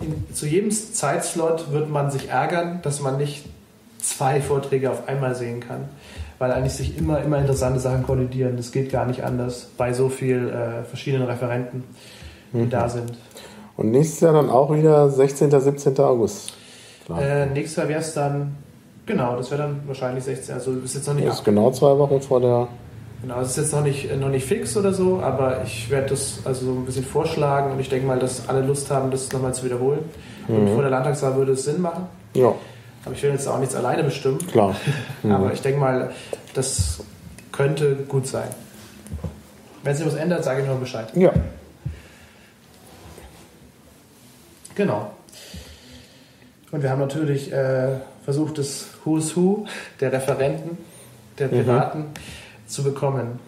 [0.00, 3.44] in, zu jedem Zeitslot wird man sich ärgern, dass man nicht
[3.98, 5.88] zwei Vorträge auf einmal sehen kann.
[6.38, 8.56] Weil eigentlich sich immer, immer interessante Sachen kollidieren.
[8.56, 11.84] Das geht gar nicht anders bei so vielen äh, verschiedenen Referenten,
[12.52, 13.12] die da sind.
[13.76, 15.50] Und nächstes Jahr dann auch wieder 16.
[15.50, 15.98] 17.
[15.98, 16.54] August.
[17.18, 18.56] Äh, nächstes Jahr wäre es dann,
[19.06, 20.54] genau, das wäre dann wahrscheinlich 16.
[20.54, 22.68] Also ist jetzt noch nicht Das ist genau zwei Wochen vor der.
[23.22, 26.40] Genau, es ist jetzt noch nicht, noch nicht fix oder so, aber ich werde das
[26.44, 29.52] also so ein bisschen vorschlagen und ich denke mal, dass alle Lust haben, das nochmal
[29.54, 30.00] zu wiederholen.
[30.48, 32.06] Und vor der Landtagswahl würde es Sinn machen.
[32.34, 32.52] Ja,
[33.04, 34.38] Aber ich will jetzt auch nichts alleine bestimmen.
[34.46, 34.74] klar.
[35.22, 36.10] Aber ich denke mal,
[36.54, 37.02] das
[37.52, 38.48] könnte gut sein.
[39.84, 41.08] Wenn sich was ändert, sage ich nur Bescheid.
[41.14, 41.32] Ja.
[44.74, 45.10] Genau.
[46.72, 49.66] Und wir haben natürlich äh, versucht, das Who's Who
[50.00, 50.78] der Referenten,
[51.38, 52.06] der Piraten
[52.70, 53.38] zu bekommen.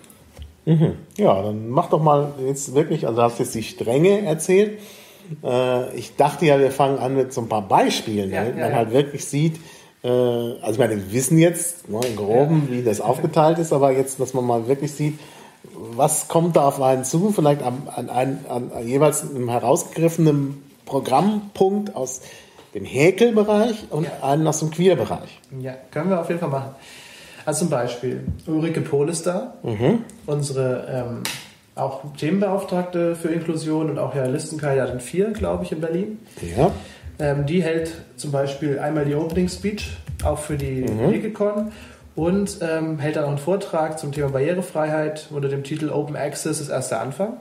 [0.64, 0.94] Mhm.
[1.16, 4.78] Ja, dann mach doch mal jetzt wirklich, also du hast jetzt die Stränge erzählt.
[5.42, 8.62] Äh, ich dachte ja, wir fangen an mit so ein paar Beispielen, Ja, damit ja,
[8.62, 8.76] man ja.
[8.76, 9.56] halt wirklich sieht,
[10.02, 13.92] äh, also ich meine, wir wissen jetzt ne, im Groben, wie das aufgeteilt ist, aber
[13.92, 15.18] jetzt, dass man mal wirklich sieht,
[15.74, 21.94] was kommt da auf einen zu, vielleicht an, an, an, an jeweils einem herausgegriffenen Programmpunkt
[21.94, 22.20] aus
[22.74, 25.40] dem Häkelbereich und einen aus dem Queerbereich.
[25.60, 26.74] Ja, können wir auf jeden Fall machen.
[27.44, 29.54] Also zum Beispiel Ulrike Pohl ist da,
[30.26, 31.22] unsere ähm,
[31.74, 36.18] auch Themenbeauftragte für Inklusion und auch Listenkandidatin 4, glaube ich, in Berlin.
[36.56, 36.70] Ja.
[37.18, 41.72] Ähm, die hält zum Beispiel einmal die Opening Speech, auch für die Hegecon,
[42.14, 46.60] und ähm, hält dann auch einen Vortrag zum Thema Barrierefreiheit unter dem Titel Open Access
[46.60, 47.38] ist erst der Anfang.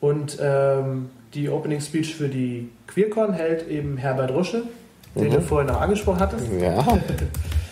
[0.00, 4.64] Und ähm, die Opening Speech für die QueerCon hält eben Herbert Rusche,
[5.14, 6.44] den du vorhin auch angesprochen hattest.
[6.60, 6.84] Ja.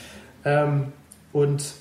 [0.44, 0.92] Ähm,
[1.32, 1.74] und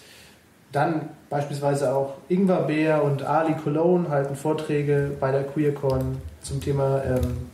[0.71, 7.03] dann beispielsweise auch Ingvar Beer und Ali Cologne halten Vorträge bei der QueerCon zum Thema
[7.05, 7.49] ähm,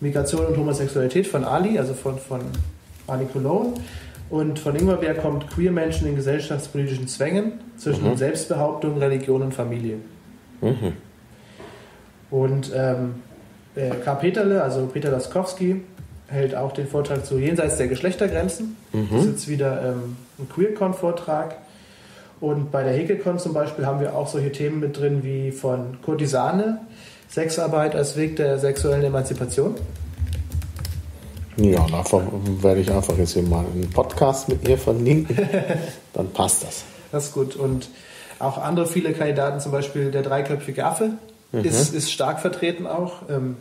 [0.00, 2.40] Migration und Homosexualität von Ali, also von, von
[3.06, 3.74] Ali Cologne.
[4.30, 9.96] Und von Ingvar Beer kommt Queer Menschen in gesellschaftspolitischen Zwängen zwischen Selbstbehauptung, Religion und Familie.
[12.30, 13.14] Und ähm,
[13.76, 15.82] der Karl Peterle, also Peter Laskowski,
[16.28, 18.76] hält auch den Vortrag zu Jenseits der Geschlechtergrenzen.
[18.92, 21.56] Das ist jetzt wieder ähm, ein QueerCon-Vortrag.
[22.40, 25.98] Und bei der Hegecon zum Beispiel haben wir auch solche Themen mit drin wie von
[26.02, 26.80] Kurtisane,
[27.28, 29.76] Sexarbeit als Weg der sexuellen Emanzipation.
[31.56, 35.38] Ja, davon werde ich einfach jetzt hier mal einen Podcast mit ihr verlinken.
[36.12, 36.84] Dann passt das.
[37.12, 37.54] Das ist gut.
[37.54, 37.88] Und
[38.40, 41.10] auch andere viele Kandidaten, zum Beispiel der dreiköpfige Affe,
[41.52, 43.22] ist, ist stark vertreten auch.
[43.30, 43.56] Ähm,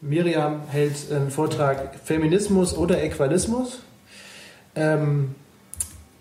[0.00, 3.78] Miriam hält einen Vortrag Feminismus oder Equalismus.
[4.74, 5.36] Ähm,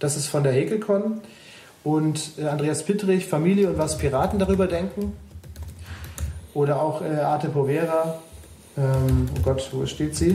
[0.02, 1.22] das ist von der Häkelcon.
[1.84, 5.14] Und äh, Andreas Pittrich, Familie und was Piraten darüber denken.
[6.54, 8.20] Oder auch äh, Arte Povera.
[8.78, 10.30] Ähm, oh Gott, wo steht sie?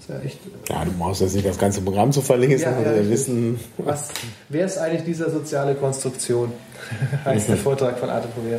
[0.00, 0.38] Ist ja echt
[0.68, 3.60] Ja, du brauchst jetzt nicht das ganze Programm zu verlinken, Ja, sondern ja, wir wissen.
[3.78, 4.08] Was,
[4.48, 6.52] wer ist eigentlich dieser soziale Konstruktion?
[7.24, 8.58] heißt der Vortrag von Arte Prover.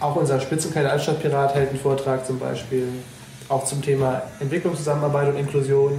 [0.00, 2.88] Auch unser Spitzenkandidat Altstadtpirat hält einen Vortrag zum Beispiel,
[3.48, 5.98] auch zum Thema Entwicklungszusammenarbeit und Inklusion.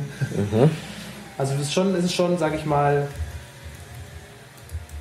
[1.39, 3.08] Also es ist schon, es ist schon, sag ich mal,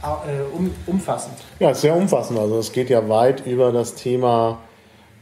[0.03, 1.35] äh, um, umfassend.
[1.59, 2.39] Ja, ist sehr umfassend.
[2.39, 4.59] Also es geht ja weit über das Thema,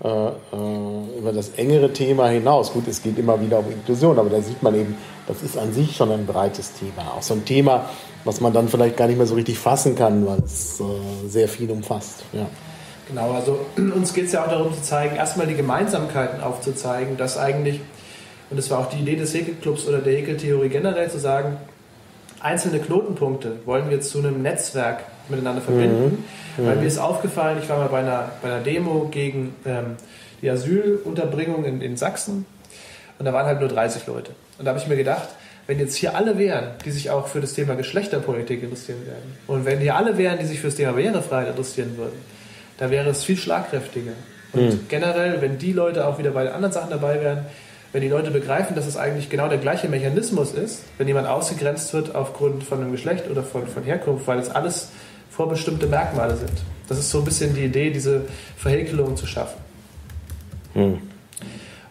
[0.04, 2.70] äh, äh, über das engere Thema hinaus.
[2.70, 4.94] Gut, es geht immer wieder um Inklusion, aber da sieht man eben,
[5.26, 7.14] das ist an sich schon ein breites Thema.
[7.16, 7.86] Auch so ein Thema,
[8.24, 11.48] was man dann vielleicht gar nicht mehr so richtig fassen kann, weil es äh, sehr
[11.48, 12.24] viel umfasst.
[12.34, 12.46] Ja.
[13.08, 17.38] Genau, also uns geht es ja auch darum zu zeigen, erstmal die Gemeinsamkeiten aufzuzeigen, dass
[17.38, 17.80] eigentlich,
[18.50, 21.56] und das war auch die Idee des Häkelclubs oder der Häkeltheorie generell, zu sagen,
[22.40, 26.24] einzelne Knotenpunkte wollen wir zu einem Netzwerk miteinander verbinden.
[26.56, 29.96] Weil mir ist aufgefallen, ich war mal bei einer, bei einer Demo gegen ähm,
[30.40, 32.46] die Asylunterbringung in, in Sachsen
[33.18, 34.32] und da waren halt nur 30 Leute.
[34.58, 35.28] Und da habe ich mir gedacht,
[35.66, 39.64] wenn jetzt hier alle wären, die sich auch für das Thema Geschlechterpolitik interessieren werden, und
[39.64, 42.16] wenn hier alle wären, die sich für das Thema Barrierefreiheit interessieren würden,
[42.78, 44.12] da wäre es viel schlagkräftiger.
[44.52, 44.80] Und mhm.
[44.88, 47.46] generell, wenn die Leute auch wieder bei den anderen Sachen dabei wären,
[47.92, 51.92] wenn die Leute begreifen, dass es eigentlich genau der gleiche Mechanismus ist, wenn jemand ausgegrenzt
[51.94, 54.90] wird aufgrund von einem Geschlecht oder von, von Herkunft, weil es alles
[55.30, 56.52] vorbestimmte Merkmale sind.
[56.88, 58.22] Das ist so ein bisschen die Idee, diese
[58.56, 59.58] Verhäkelung zu schaffen.
[60.74, 60.98] Mhm.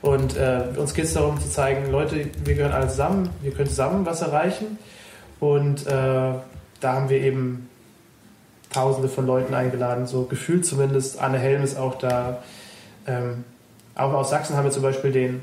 [0.01, 3.69] Und äh, uns geht es darum zu zeigen, Leute, wir gehören alle zusammen, wir können
[3.69, 4.77] zusammen was erreichen.
[5.39, 6.41] Und äh, da
[6.83, 7.69] haben wir eben
[8.75, 11.21] Tausende von Leuten eingeladen, so gefühlt zumindest.
[11.21, 12.43] Anne Helm ist auch da.
[13.07, 13.45] Ähm,
[13.95, 15.41] auch aus Sachsen haben wir zum Beispiel den,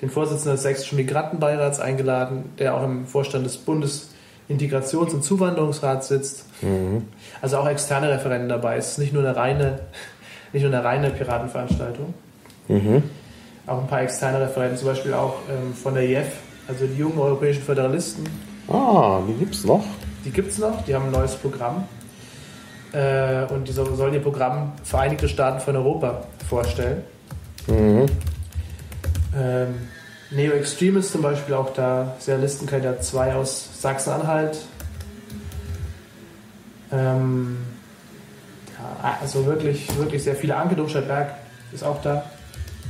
[0.00, 6.44] den Vorsitzenden des Sächsischen Migrantenbeirats eingeladen, der auch im Vorstand des Bundesintegrations- und Zuwanderungsrats sitzt.
[6.62, 7.08] Mhm.
[7.40, 8.76] Also auch externe Referenten dabei.
[8.76, 9.80] Es ist nicht nur eine reine,
[10.52, 12.14] nicht nur eine reine Piratenveranstaltung.
[12.68, 13.02] Mhm
[13.68, 16.28] auch ein paar externe Referenten, zum Beispiel auch ähm, von der IEF,
[16.66, 18.24] also die jungen europäischen Föderalisten.
[18.68, 19.84] Ah, die gibt es noch?
[20.24, 21.84] Die gibt es noch, die haben ein neues Programm.
[22.92, 27.02] Äh, und die sollen ihr Programm Vereinigte Staaten von Europa vorstellen.
[27.66, 28.06] Mhm.
[29.36, 29.74] Ähm,
[30.30, 34.58] Neo Extreme ist zum Beispiel auch da, sehr Listenkandidat 2 aus Sachsen-Anhalt.
[36.92, 37.56] Ähm,
[38.78, 40.56] ja, also wirklich, wirklich sehr viele.
[40.56, 41.34] Anke Domscheit-Berg
[41.72, 42.24] ist auch da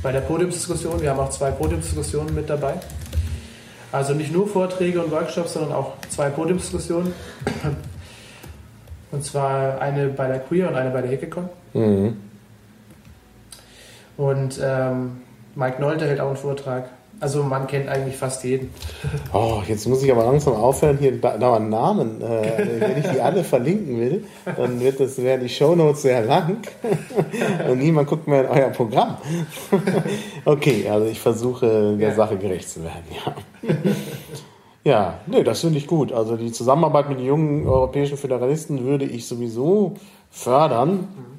[0.01, 1.01] bei der Podiumsdiskussion.
[1.01, 2.75] Wir haben auch zwei Podiumsdiskussionen mit dabei.
[3.91, 7.13] Also nicht nur Vorträge und Workshops, sondern auch zwei Podiumsdiskussionen.
[9.11, 11.49] Und zwar eine bei der Queer und eine bei der Hickecon.
[11.73, 12.17] Mhm.
[14.17, 15.21] Und ähm,
[15.59, 16.89] Mike Nolte hält auch einen Vortrag.
[17.19, 18.69] Also man kennt eigentlich fast jeden.
[19.33, 22.21] Oh, jetzt muss ich aber langsam aufhören, hier dauernd Namen.
[22.21, 24.23] Äh, wenn ich die alle verlinken will,
[24.55, 26.59] dann wird das, werden die Shownotes sehr lang
[27.69, 29.17] und niemand guckt mehr in euer Programm.
[30.45, 32.15] okay, also ich versuche der ja.
[32.15, 33.35] Sache gerecht zu werden, ja.
[34.85, 36.13] Ja, nee, das finde ich gut.
[36.13, 39.95] Also die Zusammenarbeit mit den jungen europäischen Föderalisten würde ich sowieso
[40.31, 40.91] fördern.
[40.91, 41.38] Mhm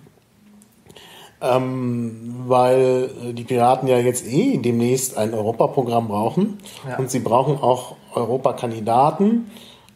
[1.40, 6.96] ähm, weil die Piraten ja jetzt eh demnächst ein Europaprogramm brauchen ja.
[6.98, 9.50] und sie brauchen auch Europakandidaten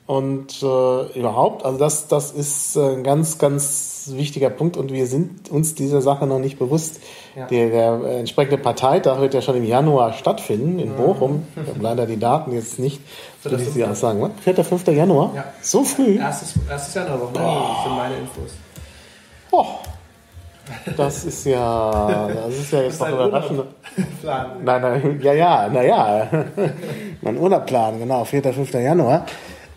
[0.06, 5.50] und äh, überhaupt, also das, das ist ein ganz, ganz wichtiger Punkt und wir sind
[5.50, 7.00] uns dieser Sache noch nicht bewusst.
[7.34, 7.46] Ja.
[7.46, 11.46] Der, der entsprechende Parteitag wird ja schon im Januar stattfinden in Bochum.
[11.56, 13.00] Ich habe leider die Daten jetzt nicht,
[13.42, 14.30] so wie Sie auch sagen.
[14.42, 14.62] 4.
[14.62, 14.86] 5.
[14.88, 15.32] Januar?
[15.34, 15.44] Ja.
[15.62, 16.18] So früh?
[16.18, 17.82] Erstes, erstes Januar, ne?
[17.84, 18.52] Sind meine Infos.
[19.50, 19.64] Oh.
[20.96, 23.62] Das ist ja, das ist ja jetzt noch überraschend.
[24.20, 24.64] Plan.
[24.64, 26.28] Nein, nein, ja, ja, naja.
[27.20, 28.42] mein Urlaubplan, genau, 4.
[28.52, 28.72] 5.
[28.74, 29.26] Januar.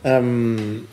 [0.03, 0.87] Ähm,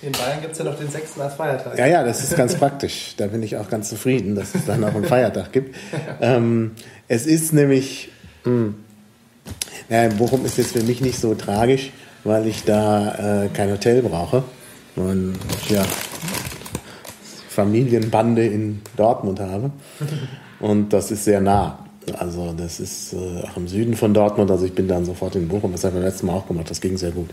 [0.00, 1.18] in Bayern gibt es ja noch den 6.
[1.20, 1.76] als Feiertag.
[1.76, 3.14] Ja, ja, das ist ganz praktisch.
[3.16, 5.74] Da bin ich auch ganz zufrieden, dass es dann auch einen Feiertag gibt.
[6.20, 6.72] Ähm,
[7.06, 8.10] es ist nämlich,
[8.44, 8.74] mh, hm,
[9.88, 11.92] naja, Bochum ist jetzt für mich nicht so tragisch,
[12.24, 14.44] weil ich da äh, kein Hotel brauche.
[14.96, 15.84] Und ja,
[17.58, 19.72] Familienbande in Dortmund habe.
[20.60, 21.80] Und das ist sehr nah.
[22.16, 24.48] Also das ist äh, auch im Süden von Dortmund.
[24.50, 25.72] Also ich bin dann sofort in Bochum.
[25.72, 26.70] Das habe ich beim letzten Mal auch gemacht.
[26.70, 27.30] Das ging sehr gut.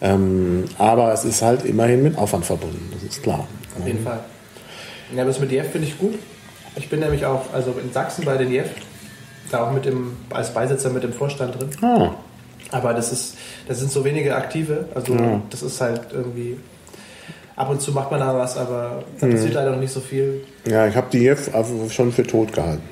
[0.00, 2.90] Ähm, aber es ist halt immerhin mit Aufwand verbunden.
[2.92, 3.46] Das ist klar.
[3.78, 4.24] Auf jeden Fall.
[5.14, 6.14] Ja, das mit Jeff finde ich gut.
[6.74, 8.70] Ich bin nämlich auch also in Sachsen bei den Jeff.
[9.52, 11.70] Da auch mit dem, als Beisitzer mit dem Vorstand drin.
[11.80, 12.10] Ah.
[12.72, 13.36] Aber das ist,
[13.68, 14.88] das sind so wenige Aktive.
[14.96, 15.40] Also ja.
[15.48, 16.56] das ist halt irgendwie
[17.56, 19.54] ab und zu macht man da was, aber da passiert mhm.
[19.54, 20.44] leider noch nicht so viel.
[20.66, 21.50] Ja, ich habe die jetzt
[21.90, 22.82] schon für tot gehalten.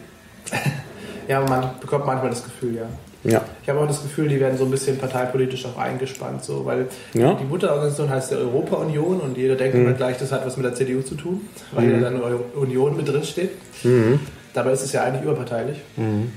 [1.29, 2.87] ja, man bekommt manchmal das Gefühl, ja.
[3.25, 3.41] Ja.
[3.63, 6.89] Ich habe auch das Gefühl, die werden so ein bisschen parteipolitisch auch eingespannt, so, weil
[7.15, 7.35] ja.
[7.35, 9.83] die Mutterorganisation heißt ja Europa-Union und jeder denkt mhm.
[9.83, 12.03] immer gleich, das hat was mit der CDU zu tun, weil mhm.
[12.03, 12.21] ja dann
[12.57, 13.51] Union mit drin steht.
[13.85, 14.19] Mhm.
[14.55, 15.79] Dabei ist es ja eigentlich überparteilich.
[15.97, 16.33] Mhm.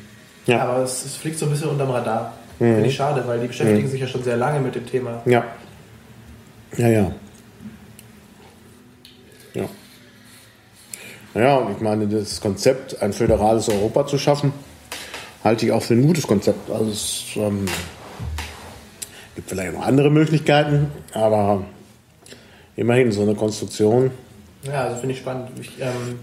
[0.46, 0.62] Ja.
[0.62, 2.34] Aber es, es, fliegt so ein bisschen unterm Radar.
[2.60, 2.76] Mhm.
[2.76, 3.92] Finde ich schade, weil die beschäftigen mhm.
[3.92, 5.24] sich ja schon sehr lange mit dem Thema.
[5.26, 5.44] Ja,
[6.78, 6.88] ja.
[6.88, 7.12] Ja.
[11.36, 14.54] Naja, und ich meine, das Konzept, ein föderales Europa zu schaffen,
[15.44, 16.72] halte ich auch für ein gutes Konzept.
[16.72, 17.66] Also es ähm,
[19.36, 21.66] gibt vielleicht noch andere Möglichkeiten, aber
[22.78, 24.12] immerhin so eine Konstruktion.
[24.64, 25.50] Ja, also finde ich spannend.
[25.60, 26.20] Ich, ähm,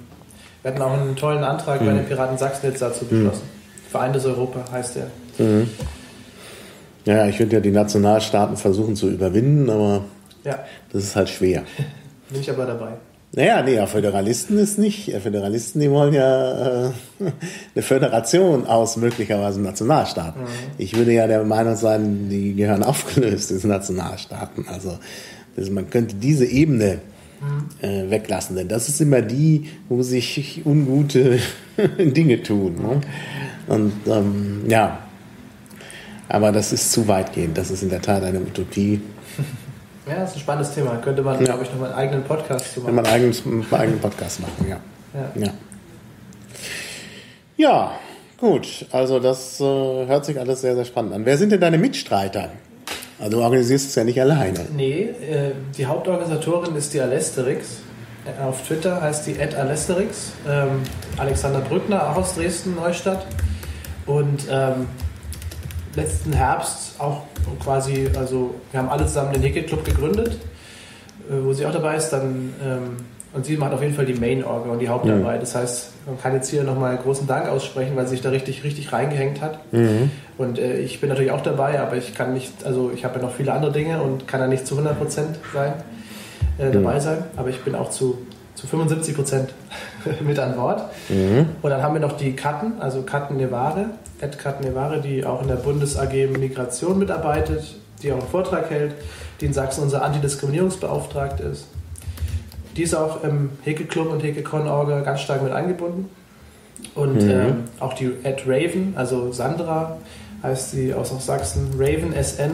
[0.63, 1.87] wir hatten auch einen tollen Antrag mhm.
[1.87, 3.43] bei den Piraten Sachsen jetzt dazu beschlossen.
[3.45, 3.91] Mhm.
[3.91, 5.11] Vereintes Europa heißt der.
[5.47, 5.69] Mhm.
[7.05, 10.05] Ja, ich würde ja die Nationalstaaten versuchen zu überwinden, aber
[10.43, 10.59] ja.
[10.91, 11.65] das ist halt schwer.
[12.31, 12.93] Bin ich aber dabei.
[13.35, 15.11] Naja, nee, Föderalisten ist nicht.
[15.23, 16.91] Föderalisten, die wollen ja äh,
[17.75, 20.43] eine Föderation aus möglicherweise Nationalstaaten.
[20.43, 20.47] Mhm.
[20.77, 24.69] Ich würde ja der Meinung sein, die gehören aufgelöst, diese Nationalstaaten.
[24.69, 24.99] Also
[25.57, 27.01] das, man könnte diese Ebene
[27.41, 27.87] mhm.
[27.89, 31.39] äh, weglassen, denn das ist immer die, wo sich ungute
[31.99, 32.75] Dinge tun.
[32.75, 33.01] Ne?
[33.67, 34.99] Und ähm, ja,
[36.29, 37.59] Aber das ist zu weitgehend.
[37.59, 39.01] Das ist in der Tat eine Utopie.
[40.07, 40.97] Ja, das ist ein spannendes Thema.
[40.97, 41.45] Könnte man, ja.
[41.45, 42.89] glaube ich, noch mal einen eigenen Podcast zu machen.
[42.89, 44.81] Wenn man einen eigenen, einen eigenen Podcast machen, ja.
[45.15, 45.43] Ja.
[45.47, 45.53] ja.
[47.57, 47.93] ja
[48.39, 48.87] gut.
[48.91, 51.25] Also das äh, hört sich alles sehr, sehr spannend an.
[51.25, 52.51] Wer sind denn deine Mitstreiter?
[53.21, 54.67] Also du organisierst es ja nicht alleine.
[54.75, 57.83] Nee, äh, die Hauptorganisatorin ist die Alesterix.
[58.27, 60.33] Äh, auf Twitter heißt die Alesterix.
[60.49, 60.83] Ähm,
[61.17, 63.25] Alexander Brückner, auch aus Dresden-Neustadt.
[64.07, 64.89] Und ähm,
[65.95, 67.23] letzten Herbst auch
[67.63, 70.39] quasi, also wir haben alle zusammen den Hickel Club gegründet,
[71.29, 72.11] äh, wo sie auch dabei ist.
[72.11, 72.97] Dann, ähm,
[73.35, 75.37] und sie macht auf jeden Fall die Main-Orga und die Hauptarbeit.
[75.37, 75.41] Mhm.
[75.41, 78.63] Das heißt, man kann jetzt hier nochmal großen Dank aussprechen, weil sie sich da richtig,
[78.63, 79.73] richtig reingehängt hat.
[79.73, 80.11] Mhm.
[80.39, 83.27] Und äh, ich bin natürlich auch dabei, aber ich kann nicht, also ich habe ja
[83.27, 85.75] noch viele andere Dinge und kann da nicht zu 100 Prozent sein,
[86.59, 87.01] äh, dabei mhm.
[87.01, 87.25] sein.
[87.37, 88.19] Aber ich bin auch zu,
[88.55, 89.55] zu 75 Prozent
[90.21, 90.83] mit an Bord.
[91.09, 91.47] Mhm.
[91.61, 93.87] Und dann haben wir noch die Katten, also Katten Nevare,
[94.21, 98.71] Ed Katten Nevare, die auch in der Bundes AG Migration mitarbeitet, die auch einen Vortrag
[98.71, 98.95] hält,
[99.41, 101.67] die in Sachsen unser Antidiskriminierungsbeauftragte ist.
[102.77, 106.09] Die ist auch im Heke Club und Heke Con Orga ganz stark mit eingebunden.
[106.95, 107.31] Und mhm.
[107.31, 109.99] ähm, auch die Ed Raven, also Sandra
[110.43, 112.53] heißt sie aus Sachsen, Raven SN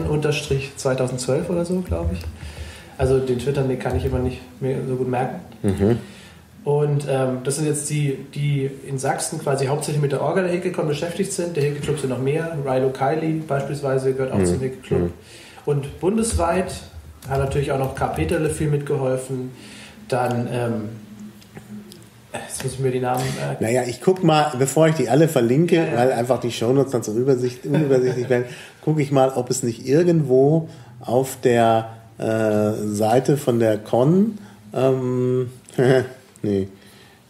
[0.77, 2.19] 2012 oder so, glaube ich.
[2.97, 5.39] Also den Twitter den kann ich immer nicht mehr so gut merken.
[5.63, 5.97] Mhm.
[6.65, 10.51] Und ähm, das sind jetzt die, die in Sachsen quasi hauptsächlich mit der Orga der
[10.51, 11.55] Hekecon beschäftigt sind.
[11.55, 12.57] Der Heke Club sind noch mehr.
[12.65, 14.45] Rilo Kiley beispielsweise gehört auch mhm.
[14.45, 15.01] zum Heke Club.
[15.01, 15.13] Mhm.
[15.65, 16.73] Und bundesweit
[17.29, 18.07] hat natürlich auch noch K.
[18.07, 19.51] Peterle viel mitgeholfen.
[20.09, 20.89] Dann, ähm,
[22.33, 23.23] jetzt müssen wir die Namen.
[23.23, 25.97] Äh naja, ich gucke mal, bevor ich die alle verlinke, ja, ja.
[25.97, 28.45] weil einfach die Shownotes dann so Übersicht, unübersichtlich werden,
[28.81, 30.69] gucke ich mal, ob es nicht irgendwo
[30.99, 34.39] auf der äh, Seite von der Con
[34.73, 35.51] ähm,
[36.41, 36.67] Nee.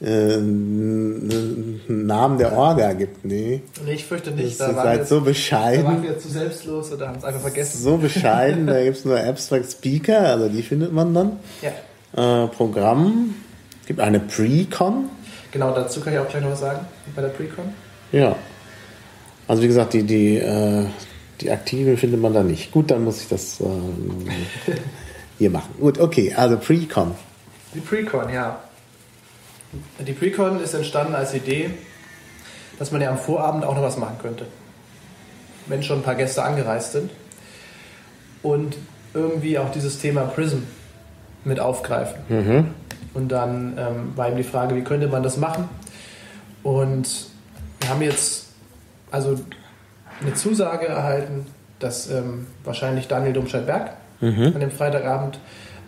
[0.01, 0.37] Äh,
[1.87, 3.61] Namen der Orga gibt, nee.
[3.85, 4.57] Nee, ich fürchte nicht.
[4.57, 5.83] Das da seid so bescheiden.
[5.83, 7.81] Da waren wir zu selbstlos oder haben es einfach vergessen.
[7.81, 11.39] So bescheiden, da gibt es nur Abstract Speaker, also die findet man dann.
[11.61, 12.43] Ja.
[12.43, 13.35] Äh, Programm,
[13.87, 15.09] gibt eine Pre-Con.
[15.51, 17.65] Genau, dazu kann ich auch gleich noch was sagen, bei der Pre-Con.
[18.13, 18.37] Ja.
[19.49, 20.85] Also wie gesagt, die, die, äh,
[21.41, 22.71] die aktive findet man da nicht.
[22.71, 23.65] Gut, dann muss ich das äh,
[25.39, 25.73] hier machen.
[25.77, 27.15] Gut, okay, also Pre-Con.
[27.73, 28.59] Die Pre-Con, ja.
[29.99, 31.71] Die Precon ist entstanden als Idee,
[32.79, 34.45] dass man ja am Vorabend auch noch was machen könnte.
[35.67, 37.11] Wenn schon ein paar Gäste angereist sind.
[38.41, 38.77] Und
[39.13, 40.59] irgendwie auch dieses Thema Prism
[41.43, 42.21] mit aufgreifen.
[42.29, 42.67] Mhm.
[43.13, 45.67] Und dann ähm, war eben die Frage, wie könnte man das machen?
[46.63, 47.27] Und
[47.81, 48.47] wir haben jetzt
[49.11, 49.39] also
[50.21, 51.47] eine Zusage erhalten,
[51.79, 54.51] dass ähm, wahrscheinlich Daniel Domscheit-Berg mhm.
[54.53, 55.39] an dem Freitagabend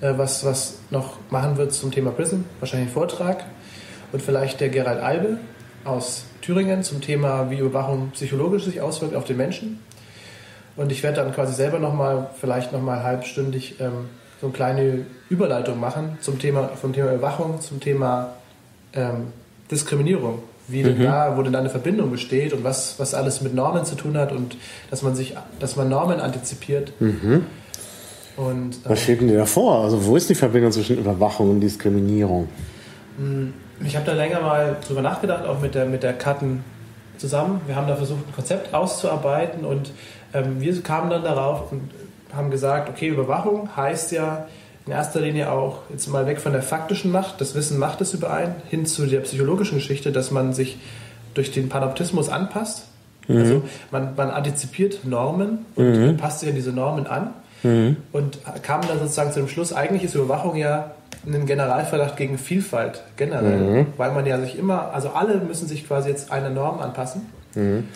[0.01, 3.45] äh, was, was noch machen wird zum Thema Prism, wahrscheinlich einen Vortrag
[4.11, 5.37] und vielleicht der Gerald Albe
[5.83, 9.79] aus Thüringen zum Thema, wie Überwachung psychologisch sich auswirkt auf den Menschen.
[10.75, 15.79] Und ich werde dann quasi selber nochmal, vielleicht nochmal halbstündig ähm, so eine kleine Überleitung
[15.79, 18.33] machen zum Thema, vom Thema Überwachung zum Thema
[18.93, 19.27] ähm,
[19.69, 20.39] Diskriminierung.
[20.67, 21.03] Wie mhm.
[21.03, 24.17] da, wo denn da eine Verbindung besteht und was, was alles mit Normen zu tun
[24.17, 24.55] hat und
[24.89, 26.93] dass man sich, dass man Normen antizipiert.
[26.99, 27.45] Mhm.
[28.37, 29.83] Und, was äh, steht denn dir da vor?
[29.83, 32.47] Also wo ist die Verbindung zwischen Überwachung und Diskriminierung?
[33.85, 36.63] Ich habe da länger mal drüber nachgedacht, auch mit der, mit der Karten
[37.17, 37.61] zusammen.
[37.67, 39.91] Wir haben da versucht, ein Konzept auszuarbeiten und
[40.33, 41.89] ähm, wir kamen dann darauf und
[42.33, 44.47] haben gesagt, okay, Überwachung heißt ja
[44.85, 48.13] in erster Linie auch, jetzt mal weg von der faktischen Macht, das Wissen macht es
[48.13, 50.77] überein, hin zu der psychologischen Geschichte, dass man sich
[51.33, 52.87] durch den Panoptismus anpasst.
[53.27, 53.37] Mhm.
[53.37, 56.17] Also man, man antizipiert Normen und mhm.
[56.17, 57.33] passt sich an diese Normen an.
[57.63, 57.97] Mhm.
[58.11, 60.91] Und kam dann sozusagen zu dem Schluss, eigentlich ist Überwachung ja
[61.25, 63.87] einen Generalverdacht gegen Vielfalt generell, mhm.
[63.97, 67.27] weil man ja sich immer, also alle müssen sich quasi jetzt einer Norm anpassen.
[67.55, 67.87] Mhm.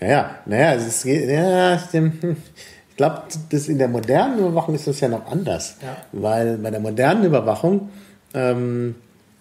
[0.00, 5.00] Ja, ja, naja, es geht, ja, ich glaube, das in der modernen Überwachung ist das
[5.00, 5.96] ja noch anders, ja.
[6.12, 7.90] weil bei der modernen Überwachung
[8.32, 8.94] ähm,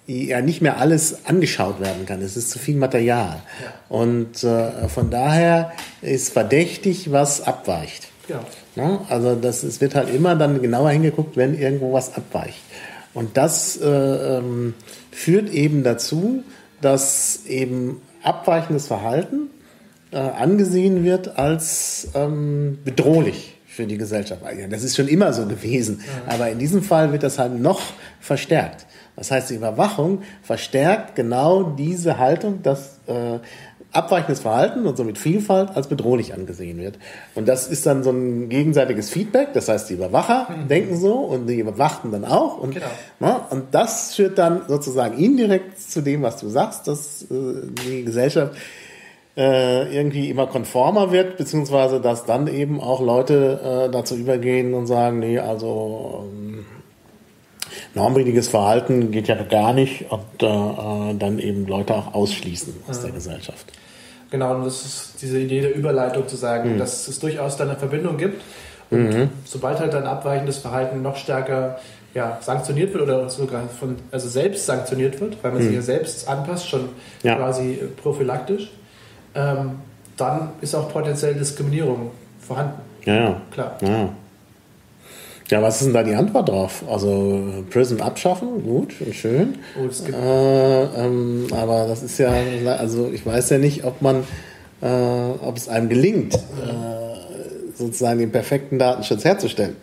[0.05, 2.21] ja nicht mehr alles angeschaut werden kann.
[2.21, 3.41] Es ist zu viel Material.
[3.63, 3.95] Ja.
[3.95, 5.71] Und äh, von daher
[6.01, 8.07] ist verdächtig, was abweicht.
[8.27, 8.39] Ja.
[8.75, 8.99] Ne?
[9.09, 12.59] Also das, es wird halt immer dann genauer hingeguckt, wenn irgendwo was abweicht.
[13.13, 14.73] Und das äh, ähm,
[15.11, 16.43] führt eben dazu,
[16.81, 19.49] dass eben abweichendes Verhalten
[20.11, 24.41] äh, angesehen wird als ähm, bedrohlich für die Gesellschaft.
[24.69, 27.81] Das ist schon immer so gewesen, aber in diesem Fall wird das halt noch
[28.19, 28.85] verstärkt.
[29.15, 33.39] Das heißt, die Überwachung verstärkt genau diese Haltung, dass äh,
[33.91, 36.99] abweichendes Verhalten und somit Vielfalt als bedrohlich angesehen wird.
[37.33, 39.53] Und das ist dann so ein gegenseitiges Feedback.
[39.53, 40.67] Das heißt, die Überwacher mhm.
[40.67, 42.59] denken so und die Überwachten dann auch.
[42.59, 42.85] Und, genau.
[43.19, 47.27] na, ne, und das führt dann sozusagen indirekt zu dem, was du sagst, dass äh,
[47.87, 48.53] die Gesellschaft
[49.35, 54.85] äh, irgendwie immer konformer wird, beziehungsweise dass dann eben auch Leute äh, dazu übergehen und
[54.85, 56.65] sagen, nee, also ähm,
[57.93, 63.03] normwidriges Verhalten geht ja gar nicht und äh, dann eben Leute auch ausschließen aus ja.
[63.03, 63.65] der Gesellschaft.
[64.31, 66.79] Genau, und das ist diese Idee der Überleitung zu sagen, mhm.
[66.79, 68.41] dass es durchaus dann eine Verbindung gibt.
[68.91, 69.29] Und mhm.
[69.45, 71.79] sobald halt dann abweichendes Verhalten noch stärker
[72.13, 75.67] ja, sanktioniert wird oder sogar von, also selbst sanktioniert wird, weil man mhm.
[75.67, 76.89] sich ja selbst anpasst, schon
[77.23, 77.35] ja.
[77.35, 78.71] quasi prophylaktisch,
[79.35, 79.73] ähm,
[80.17, 82.81] dann ist auch potenziell Diskriminierung vorhanden.
[83.05, 83.41] Ja, ja.
[83.51, 83.77] Klar.
[83.81, 84.09] Ja.
[85.49, 86.83] Ja, was ist denn da die Antwort drauf?
[86.87, 89.57] Also Prison abschaffen, gut und schön.
[89.75, 92.31] Oh, äh, ähm, aber das ist ja,
[92.77, 94.23] also ich weiß ja nicht, ob man,
[94.81, 94.87] äh,
[95.41, 96.39] ob es einem gelingt, äh,
[97.75, 99.75] sozusagen den perfekten Datenschutz herzustellen.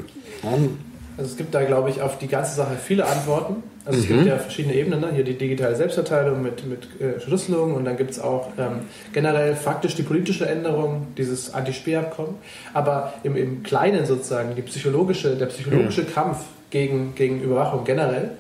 [1.17, 3.65] Also es gibt da, glaube ich, auf die ganze Sache viele Antworten.
[3.87, 4.15] Also es mhm.
[4.15, 5.13] gibt ja verschiedene Ebenen, ne?
[5.15, 8.81] hier die digitale Selbstverteilung mit, mit äh, Verschlüsselung und dann gibt es auch ähm,
[9.13, 12.35] generell faktisch die politische Änderung, dieses Anti-Sperr-Abkommen.
[12.75, 16.13] Aber im, im Kleinen sozusagen, die psychologische, der psychologische mhm.
[16.13, 16.39] Kampf
[16.71, 18.33] gegen, gegen Überwachung generell,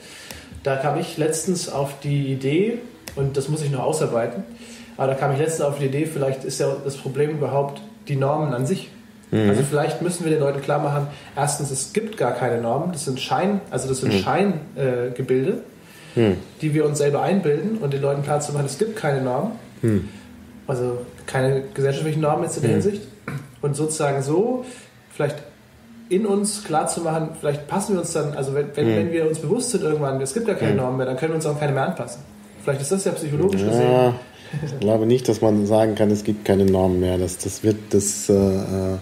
[0.64, 2.78] da kam ich letztens auf die Idee,
[3.14, 4.42] und das muss ich noch ausarbeiten,
[4.97, 8.16] aber da kam ich letztens auf die Idee, vielleicht ist ja das Problem überhaupt die
[8.16, 8.88] Normen an sich.
[9.31, 9.51] Mhm.
[9.51, 13.05] Also vielleicht müssen wir den Leuten klar machen, erstens, es gibt gar keine Normen, das
[13.05, 14.18] sind Schein, also das sind mhm.
[14.18, 15.59] Scheingebilde,
[16.16, 16.37] äh, mhm.
[16.61, 19.53] die wir uns selber einbilden und den Leuten klar zu machen, es gibt keine Normen.
[19.83, 20.09] Mhm.
[20.68, 22.83] Also keine gesellschaftlichen Normen jetzt in der mhm.
[22.83, 23.03] Hinsicht.
[23.62, 24.64] Und sozusagen so
[25.11, 25.37] vielleicht
[26.09, 28.97] in uns klar zu machen, vielleicht passen wir uns dann, also wenn, wenn, mhm.
[28.97, 31.37] wenn wir uns bewusst sind irgendwann, es gibt gar keine Normen mehr, dann können wir
[31.37, 32.22] uns auch keine mehr anpassen.
[32.62, 33.68] Vielleicht ist das ja psychologisch ja.
[33.68, 34.14] gesehen.
[34.64, 37.18] Ich glaube nicht, dass man sagen kann, es gibt keine Normen mehr.
[37.18, 38.99] Das, das wird das äh, äh äh,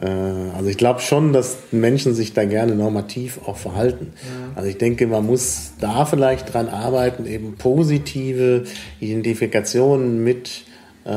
[0.00, 4.14] also ich glaube schon, dass Menschen sich da gerne normativ auch verhalten.
[4.14, 4.52] Ja.
[4.56, 8.64] Also ich denke, man muss da vielleicht dran arbeiten, eben positive
[9.00, 10.64] Identifikationen mit
[11.04, 11.10] äh,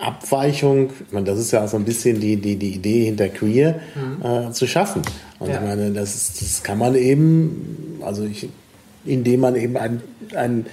[0.00, 3.28] Abweichung, ich meine, das ist ja auch so ein bisschen die, die, die Idee hinter
[3.28, 4.24] Queer, mhm.
[4.24, 5.02] äh, zu schaffen.
[5.38, 5.56] Und ja.
[5.56, 8.48] ich meine, das, ist, das kann man eben, also ich,
[9.04, 10.00] indem man eben ein,
[10.34, 10.66] ein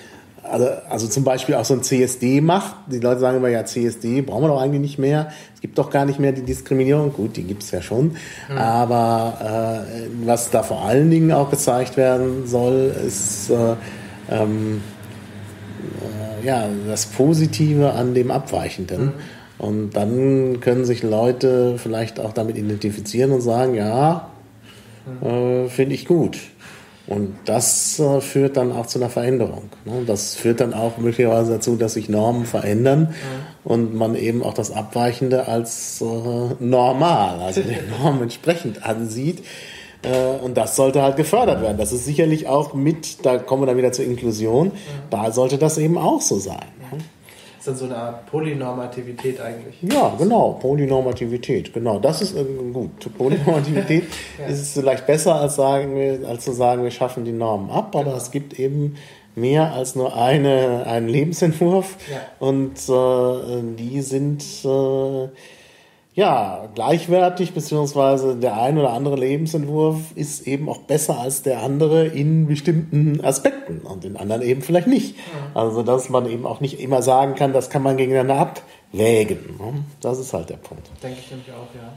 [0.44, 2.76] also, also zum Beispiel auch so ein CSD macht.
[2.88, 5.30] Die Leute sagen immer, ja, CSD brauchen wir doch eigentlich nicht mehr.
[5.56, 7.14] Es gibt doch gar nicht mehr die Diskriminierung.
[7.14, 8.16] Gut, die gibt es ja schon.
[8.50, 8.58] Mhm.
[8.58, 13.76] Aber äh, was da vor allen Dingen auch gezeigt werden soll, ist äh,
[14.30, 14.82] ähm,
[16.02, 19.06] äh, ja, das Positive an dem Abweichenden.
[19.06, 19.12] Mhm.
[19.60, 24.30] Und dann können sich Leute vielleicht auch damit identifizieren und sagen, ja,
[25.22, 25.70] mhm.
[25.70, 26.38] finde ich gut.
[27.06, 29.70] Und das äh, führt dann auch zu einer Veränderung.
[29.84, 30.04] Ne?
[30.08, 33.72] Das führt dann auch möglicherweise dazu, dass sich Normen verändern ja.
[33.72, 36.06] und man eben auch das Abweichende als äh,
[36.60, 39.44] normal, also den Normen entsprechend ansieht.
[40.04, 41.78] Äh, und das sollte halt gefördert werden.
[41.78, 44.74] Das ist sicherlich auch mit, da kommen wir dann wieder zur Inklusion, ja.
[45.10, 46.68] da sollte das eben auch so sein.
[46.92, 47.00] Ne?
[47.64, 49.78] Ist dann so eine Art Polynormativität eigentlich.
[49.84, 51.98] Ja, genau, Polynormativität, genau.
[51.98, 52.44] Das ist äh,
[52.74, 53.18] gut.
[53.18, 54.04] Polynormativität
[54.40, 54.48] ja.
[54.48, 58.04] ist vielleicht besser als, sagen wir, als zu sagen, wir schaffen die Normen ab, aber
[58.04, 58.18] genau.
[58.18, 58.98] es gibt eben
[59.36, 62.20] mehr als nur eine, einen Lebensentwurf ja.
[62.46, 65.30] und äh, die sind äh,
[66.16, 72.06] ja, gleichwertig, beziehungsweise der ein oder andere Lebensentwurf ist eben auch besser als der andere
[72.06, 75.16] in bestimmten Aspekten und in anderen eben vielleicht nicht.
[75.16, 75.58] Mhm.
[75.58, 79.58] Also, dass man eben auch nicht immer sagen kann, das kann man gegeneinander abwägen.
[79.58, 79.84] Ne?
[80.02, 80.92] Das ist halt der Punkt.
[81.02, 81.94] Denke ich nämlich auch, ja.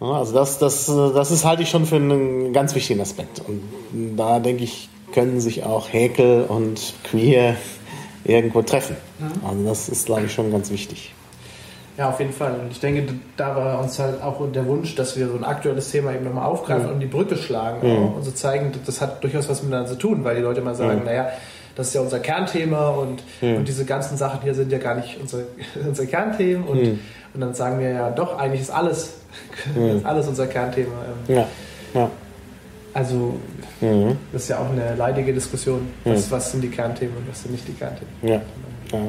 [0.00, 3.40] Also das, das, das ist halte ich schon für einen ganz wichtigen Aspekt.
[3.46, 7.56] Und da denke ich, können sich auch Häkel und Queer
[8.24, 8.96] irgendwo treffen.
[9.18, 9.46] Mhm.
[9.46, 11.12] Also das ist, glaube ich, schon ganz wichtig.
[11.98, 12.52] Ja, auf jeden Fall.
[12.52, 15.90] Und ich denke, da war uns halt auch der Wunsch, dass wir so ein aktuelles
[15.90, 16.92] Thema eben nochmal aufgreifen mhm.
[16.94, 18.14] und die Brücke schlagen mhm.
[18.14, 21.00] und so zeigen, das hat durchaus was miteinander zu tun, weil die Leute immer sagen,
[21.00, 21.04] mhm.
[21.04, 21.28] naja,
[21.76, 23.56] das ist ja unser Kernthema und, mhm.
[23.56, 25.44] und diese ganzen Sachen hier sind ja gar nicht unsere,
[25.86, 26.98] unsere Kernthemen und, mhm.
[27.34, 29.18] und dann sagen wir ja doch, eigentlich ist alles,
[29.74, 29.98] mhm.
[29.98, 30.92] ist alles unser Kernthema.
[31.28, 31.36] Ähm.
[31.36, 31.46] Ja.
[31.94, 32.10] ja.
[32.94, 33.34] Also
[33.80, 37.52] das ist ja auch eine leidige Diskussion, was, was sind die Kernthemen und was sind
[37.52, 38.12] nicht die Kernthemen.
[38.22, 38.40] Ja.
[38.92, 39.00] ja.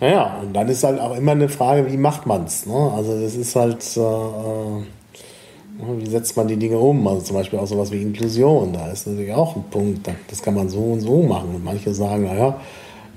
[0.00, 2.66] Naja, und dann ist halt auch immer eine Frage, wie macht man es?
[2.66, 2.92] Ne?
[2.94, 4.82] Also das ist halt, äh, äh,
[5.98, 7.06] wie setzt man die Dinge um?
[7.06, 10.54] Also zum Beispiel auch sowas wie Inklusion, da ist natürlich auch ein Punkt, das kann
[10.54, 11.54] man so und so machen.
[11.54, 12.60] Und manche sagen, naja,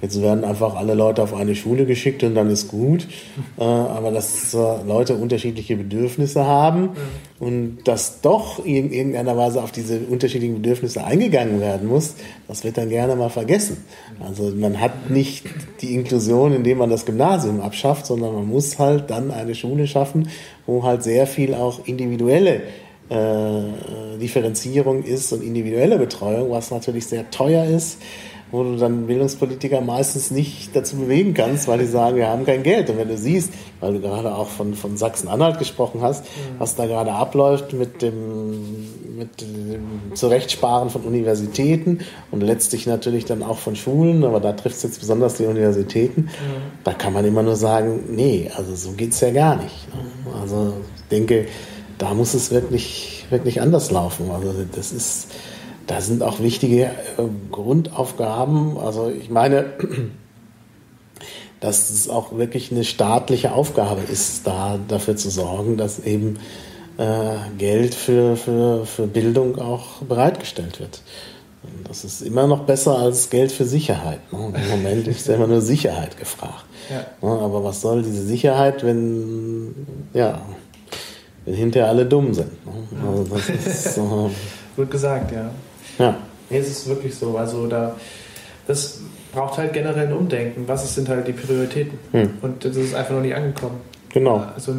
[0.01, 3.07] Jetzt werden einfach alle Leute auf eine Schule geschickt und dann ist gut.
[3.59, 6.91] Äh, aber dass äh, Leute unterschiedliche Bedürfnisse haben
[7.39, 12.15] und dass doch in irgendeiner Weise auf diese unterschiedlichen Bedürfnisse eingegangen werden muss,
[12.47, 13.77] das wird dann gerne mal vergessen.
[14.23, 15.45] Also man hat nicht
[15.81, 20.29] die Inklusion, indem man das Gymnasium abschafft, sondern man muss halt dann eine Schule schaffen,
[20.67, 22.61] wo halt sehr viel auch individuelle
[23.09, 27.97] äh, Differenzierung ist und individuelle Betreuung, was natürlich sehr teuer ist
[28.51, 32.63] wo du dann Bildungspolitiker meistens nicht dazu bewegen kannst, weil die sagen, wir haben kein
[32.63, 32.89] Geld.
[32.89, 36.59] Und wenn du siehst, weil du gerade auch von, von Sachsen-Anhalt gesprochen hast, mhm.
[36.59, 38.87] was da gerade abläuft mit dem,
[39.17, 41.99] mit dem Zurechtsparen von Universitäten
[42.31, 46.21] und letztlich natürlich dann auch von Schulen, aber da trifft es jetzt besonders die Universitäten,
[46.21, 46.27] mhm.
[46.83, 49.93] da kann man immer nur sagen, nee, also so geht es ja gar nicht.
[49.93, 50.33] Ne?
[50.41, 51.47] Also ich denke,
[51.97, 54.29] da muss es wirklich, wirklich anders laufen.
[54.31, 55.27] Also das ist,
[55.87, 56.91] da sind auch wichtige äh,
[57.51, 58.77] Grundaufgaben.
[58.77, 59.65] Also ich meine,
[61.59, 66.37] dass es auch wirklich eine staatliche Aufgabe ist, da dafür zu sorgen, dass eben
[66.97, 71.01] äh, Geld für, für, für Bildung auch bereitgestellt wird.
[71.63, 74.19] Und das ist immer noch besser als Geld für Sicherheit.
[74.31, 74.53] Ne?
[74.55, 76.65] Im Moment ist ja immer nur Sicherheit gefragt.
[76.89, 77.27] Ja.
[77.27, 77.39] Ne?
[77.39, 79.73] Aber was soll diese Sicherheit, wenn,
[80.13, 80.41] ja,
[81.45, 82.65] wenn hinterher alle dumm sind?
[82.65, 82.73] Ne?
[83.07, 84.29] Also das ist, so,
[84.75, 85.49] Gut gesagt, ja.
[85.97, 86.15] Ja.
[86.49, 87.37] Nee, es ist wirklich so.
[87.37, 87.95] Also da,
[88.67, 89.01] das
[89.33, 90.67] braucht halt generell ein Umdenken.
[90.67, 91.99] Was sind halt die Prioritäten?
[92.11, 92.29] Hm.
[92.41, 93.81] Und das ist einfach noch nicht angekommen.
[94.09, 94.43] Genau.
[94.55, 94.73] Also,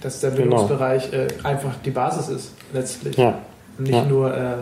[0.00, 0.30] dass der.
[0.30, 1.24] Bildungsbereich genau.
[1.24, 3.16] äh, einfach die Basis ist, letztlich.
[3.16, 3.40] Ja.
[3.78, 4.04] Und nicht ja.
[4.04, 4.56] nur, äh,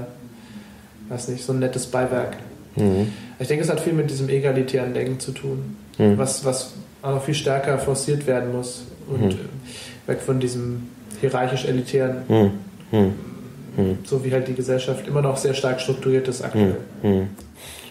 [1.09, 2.37] weiß nicht, so ein nettes Beiwerk.
[2.77, 3.13] Mhm.
[3.39, 6.17] Ich denke, es hat viel mit diesem egalitären Denken zu tun, mhm.
[6.17, 9.39] was, was auch noch viel stärker forciert werden muss und mhm.
[10.07, 10.89] weg von diesem
[11.21, 12.51] hierarchisch-elitären mhm.
[12.91, 13.15] Mhm.
[13.77, 13.99] Hm.
[14.05, 16.77] So wie halt die Gesellschaft immer noch sehr stark strukturiert ist aktuell.
[17.03, 17.12] Hm.
[17.12, 17.29] Hm.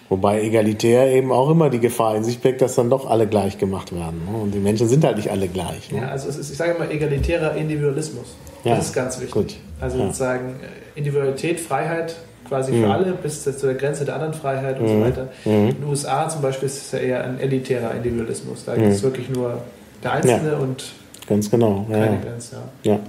[0.08, 3.58] Wobei egalitär eben auch immer die Gefahr in sich birgt, dass dann doch alle gleich
[3.58, 4.22] gemacht werden.
[4.32, 4.38] Ne?
[4.38, 5.92] Und die Menschen sind halt nicht alle gleich.
[5.92, 6.02] Ne?
[6.02, 8.36] Ja, also ist, ich sage immer egalitärer Individualismus.
[8.64, 8.76] Ja.
[8.76, 9.34] Das ist ganz wichtig.
[9.34, 9.56] Gut.
[9.82, 10.06] Also ja.
[10.06, 12.16] sozusagen äh, Individualität, Freiheit
[12.48, 12.84] quasi mhm.
[12.84, 14.90] für alle bis zu der Grenze der anderen Freiheit und mhm.
[14.90, 15.28] so weiter.
[15.44, 15.70] Mhm.
[15.70, 18.64] In den USA zum Beispiel ist es ja eher ein elitärer Individualismus.
[18.64, 19.08] Da gibt es mhm.
[19.08, 19.58] wirklich nur
[20.04, 20.58] der Einzelne ja.
[20.58, 20.84] und
[21.28, 21.86] ganz genau.
[21.90, 22.18] keine ja.
[22.24, 22.58] Grenze.
[22.84, 23.00] Ja.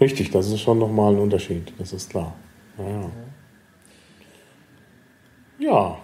[0.00, 2.34] Richtig, das ist schon nochmal ein Unterschied, das ist klar.
[2.78, 3.10] Ja.
[5.58, 5.96] ja.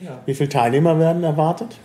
[0.00, 0.18] ja.
[0.26, 1.78] Wie viele Teilnehmer werden erwartet?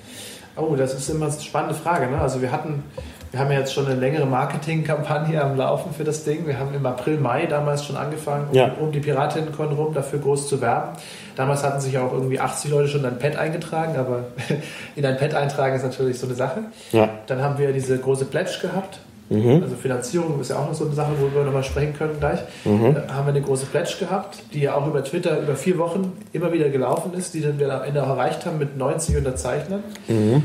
[0.55, 2.07] Oh, das ist immer eine spannende Frage.
[2.07, 2.19] Ne?
[2.19, 2.83] Also wir hatten,
[3.29, 6.47] wir haben ja jetzt schon eine längere Marketingkampagne am Laufen für das Ding.
[6.47, 8.73] Wir haben im April, Mai damals schon angefangen, ja.
[8.79, 10.97] um, um die Piratinnen-Con rum dafür groß zu werben.
[11.35, 14.23] Damals hatten sich auch irgendwie 80 Leute schon in ein Pad eingetragen, aber
[14.95, 16.63] in ein Pad eintragen ist natürlich so eine Sache.
[16.91, 17.09] Ja.
[17.27, 18.99] Dann haben wir diese große Pledge gehabt,
[19.29, 19.61] Mhm.
[19.63, 22.39] Also Finanzierung ist ja auch noch so eine Sache, worüber wir nochmal sprechen können gleich.
[22.65, 22.95] Mhm.
[22.95, 26.13] Da haben wir eine große Pledge gehabt, die ja auch über Twitter über vier Wochen
[26.33, 29.83] immer wieder gelaufen ist, die dann wir am Ende auch erreicht haben mit 90 Unterzeichnern.
[30.07, 30.43] Mhm.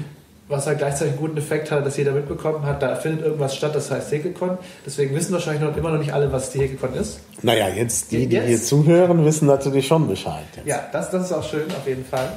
[0.48, 3.74] Was halt gleichzeitig einen guten Effekt hat, dass jeder mitbekommen hat, da findet irgendwas statt,
[3.74, 4.58] das heißt Hekekon.
[4.84, 7.20] Deswegen wissen wahrscheinlich noch immer noch nicht alle, was die Hekekon ist.
[7.42, 8.48] Naja, jetzt die, die jetzt?
[8.48, 10.42] hier zuhören, wissen natürlich schon Bescheid.
[10.56, 10.66] Jetzt.
[10.66, 12.28] Ja, das, das ist auch schön, auf jeden Fall.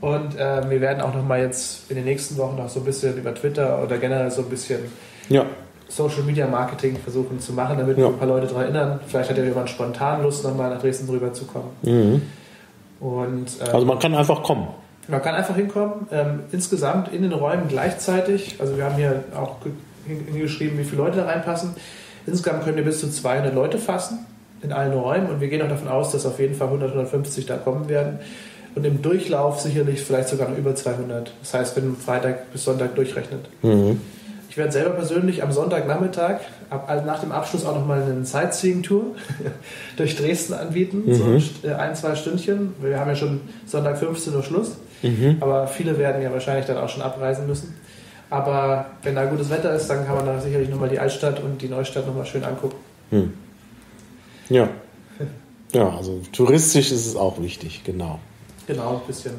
[0.00, 2.84] Und äh, wir werden auch noch mal jetzt in den nächsten Wochen noch so ein
[2.86, 4.80] bisschen über Twitter oder generell so ein bisschen
[5.28, 5.46] ja.
[5.88, 8.04] Social Media Marketing versuchen zu machen, damit ja.
[8.04, 9.00] wir ein paar Leute daran erinnern.
[9.06, 11.70] Vielleicht hat ja jemand spontan Lust, nochmal nach Dresden drüber zu kommen.
[11.82, 12.22] Mhm.
[13.00, 14.68] Und, ähm, also man kann einfach kommen.
[15.06, 16.06] Man kann einfach hinkommen.
[16.12, 18.56] Ähm, insgesamt in den Räumen gleichzeitig.
[18.58, 19.56] Also wir haben hier auch
[20.06, 21.70] hingeschrieben, wie viele Leute da reinpassen.
[22.26, 24.26] Insgesamt können wir bis zu 200 Leute fassen
[24.62, 27.46] in allen Räumen und wir gehen auch davon aus, dass auf jeden Fall 100, 150
[27.46, 28.18] da kommen werden.
[28.74, 31.32] Und im Durchlauf sicherlich vielleicht sogar noch über 200.
[31.40, 33.48] Das heißt, wenn Freitag bis Sonntag durchrechnet.
[33.62, 34.00] Mhm.
[34.58, 39.14] Ich werde selber persönlich am Sonntagnachmittag ab, also nach dem Abschluss auch nochmal eine Sightseeing-Tour
[39.96, 41.14] durch Dresden anbieten, mhm.
[41.14, 42.74] so äh, ein, zwei Stündchen.
[42.80, 45.36] Wir haben ja schon Sonntag 15 Uhr Schluss, mhm.
[45.38, 47.72] aber viele werden ja wahrscheinlich dann auch schon abreisen müssen.
[48.30, 51.62] Aber wenn da gutes Wetter ist, dann kann man da sicherlich nochmal die Altstadt und
[51.62, 52.78] die Neustadt nochmal schön angucken.
[53.12, 53.34] Mhm.
[54.48, 54.68] Ja.
[55.72, 58.18] Ja, also touristisch ist es auch wichtig, genau.
[58.66, 59.34] Genau, ein bisschen.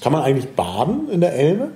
[0.00, 1.72] Kann man eigentlich baden in der Elbe?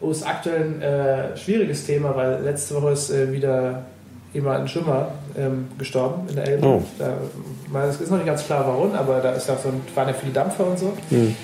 [0.00, 3.82] Oh, ist aktuell ein äh, schwieriges Thema, weil letzte Woche ist äh, wieder
[4.32, 6.66] jemand ein Schwimmer ähm, gestorben in der Elbe.
[6.66, 6.82] Oh.
[6.98, 10.14] Da, ist noch nicht ganz klar, warum, aber da ist auch so ein, waren ja
[10.14, 10.92] viele Dampfer und so.
[11.10, 11.34] Mhm.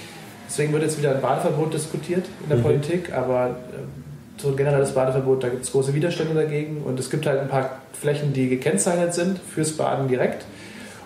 [0.48, 2.62] Deswegen wird jetzt wieder ein Badeverbot diskutiert in der mhm.
[2.62, 7.10] Politik, aber äh, so ein generelles Badeverbot, da gibt es große Widerstände dagegen und es
[7.10, 10.44] gibt halt ein paar Flächen, die gekennzeichnet sind fürs Baden direkt.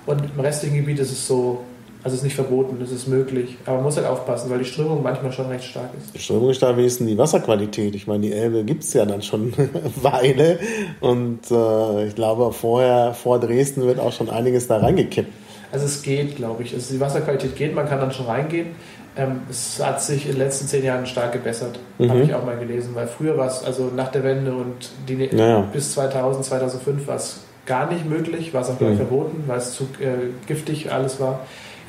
[0.06, 1.64] Und im restlichen Gebiet ist es so,
[2.02, 3.58] also es ist nicht verboten, es ist möglich.
[3.66, 6.14] Aber man muss halt aufpassen, weil die Strömung manchmal schon recht stark ist.
[6.14, 7.94] Die Strömung ist ist denn die Wasserqualität?
[7.94, 9.68] Ich meine, die Elbe gibt es ja dann schon eine
[10.02, 10.58] Weile.
[11.00, 15.30] Und äh, ich glaube, vorher, vor Dresden wird auch schon einiges da reingekippt.
[15.72, 16.74] Also es geht, glaube ich.
[16.74, 18.68] Also die Wasserqualität geht, man kann dann schon reingehen.
[19.16, 22.10] Ähm, es hat sich in den letzten zehn Jahren stark gebessert, mhm.
[22.10, 22.94] habe ich auch mal gelesen.
[22.94, 25.68] Weil früher war es, also nach der Wende und die, naja.
[25.72, 28.96] bis 2000, 2005 war es gar nicht möglich, war es auch gleich mhm.
[28.96, 31.40] verboten, weil es zu äh, giftig alles war.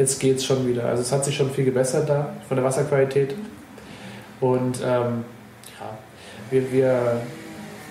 [0.01, 0.85] Jetzt geht es schon wieder.
[0.85, 3.35] Also es hat sich schon viel gebessert da von der Wasserqualität.
[4.39, 5.23] Und ähm,
[5.79, 5.89] ja,
[6.49, 7.21] wir, wir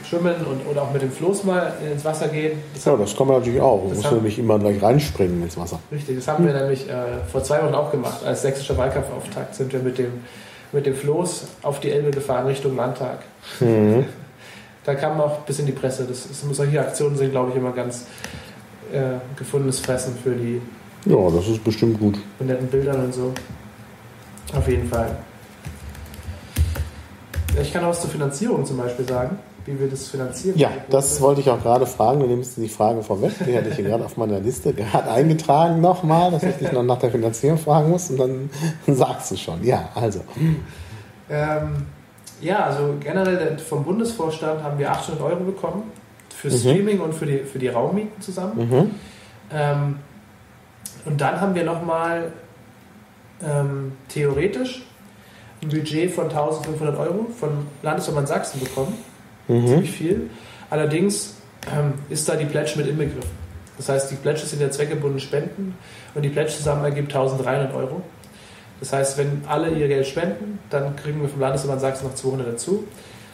[0.02, 2.58] schwimmen und, oder auch mit dem Floß mal ins Wasser gehen.
[2.74, 3.84] Das ja, das kann man natürlich auch.
[3.84, 5.78] Man muss haben, nämlich immer gleich reinspringen ins Wasser.
[5.92, 8.24] Richtig, das haben wir nämlich äh, vor zwei Wochen auch gemacht.
[8.24, 10.24] Als sächsischer Wahlkampfauftakt sind wir mit dem,
[10.72, 13.20] mit dem Floß auf die Elbe gefahren Richtung Landtag.
[13.61, 14.04] Mhm.
[14.84, 16.06] da kam auch bis in die Presse.
[16.08, 18.06] Das, das solche Aktionen sind, glaube ich, immer ganz
[18.92, 20.61] äh, gefundenes Fressen für die.
[21.07, 22.18] Ja, das ist bestimmt gut.
[22.38, 23.32] Mit netten Bildern und so.
[24.55, 25.16] Auf jeden Fall.
[27.61, 30.59] Ich kann auch was zur Finanzierung zum Beispiel sagen, wie wir das finanzieren.
[30.59, 32.20] Ja, das wollte ich auch gerade fragen.
[32.20, 33.32] Du nimmst die Frage vorweg.
[33.46, 36.82] Die hatte ich hier gerade auf meiner Liste gerade eingetragen nochmal, dass ich dich noch
[36.82, 38.51] nach der Finanzierung fragen muss und dann
[38.86, 39.64] sagst du schon.
[39.64, 40.20] Ja, also.
[41.28, 41.86] Ähm,
[42.40, 45.84] ja, also generell vom Bundesvorstand haben wir 800 Euro bekommen
[46.34, 46.57] für mhm.
[46.57, 48.68] Streaming und für die, für die Raummieten zusammen.
[48.68, 48.90] Mhm.
[49.53, 49.96] Ähm,
[51.05, 52.32] und dann haben wir nochmal
[53.42, 54.82] ähm, theoretisch
[55.62, 58.96] ein Budget von 1500 Euro von Landesverband Sachsen bekommen.
[59.48, 59.66] Mhm.
[59.66, 60.30] Ziemlich viel.
[60.70, 61.34] Allerdings
[61.66, 63.40] ähm, ist da die Pledge mit inbegriffen.
[63.76, 65.74] Das heißt, die Pledge sind ja zweckgebundene Spenden
[66.14, 68.03] und die Pledge zusammen ergibt 1300 Euro.
[68.78, 72.48] Das heißt, wenn alle ihr Geld spenden, dann kriegen wir vom Landesverband Sachsen noch 200
[72.48, 72.84] dazu.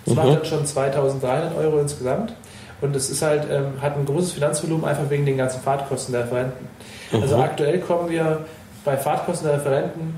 [0.05, 0.23] Das mhm.
[0.23, 2.35] macht dann schon 2300 Euro insgesamt.
[2.81, 6.24] Und es ist halt, ähm, hat ein großes Finanzvolumen einfach wegen den ganzen Fahrtkosten der
[6.24, 6.68] Referenten.
[7.12, 7.22] Also mhm.
[7.22, 8.45] Also aktuell kommen wir
[8.85, 10.14] bei Fahrtkosten der Referenten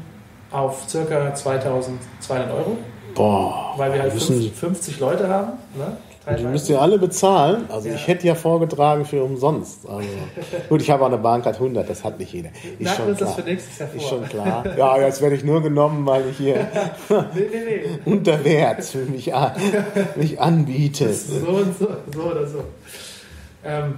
[0.50, 1.34] auf ca.
[1.34, 2.78] 2200 Euro.
[3.14, 3.74] Boah.
[3.76, 5.52] Weil wir halt 50, 50 Leute haben.
[5.76, 5.96] Ne?
[6.36, 7.64] Die müsst ihr alle bezahlen.
[7.70, 7.94] Also ja.
[7.94, 9.88] ich hätte ja vorgetragen für umsonst.
[9.88, 10.08] Also,
[10.68, 12.50] gut, ich habe auch eine Bahncard 100, das hat nicht jeder.
[12.78, 13.16] Ist schon klar.
[13.18, 14.00] das für nächstes Jahr vor.
[14.00, 14.64] Ist schon klar.
[14.76, 16.56] Ja, jetzt werde ich nur genommen, weil ich hier
[17.08, 17.98] nee, nee, nee.
[18.04, 19.52] unter Wert mich, an,
[20.16, 21.12] mich anbiete.
[21.12, 22.64] So und so, so oder so.
[23.64, 23.94] Ähm,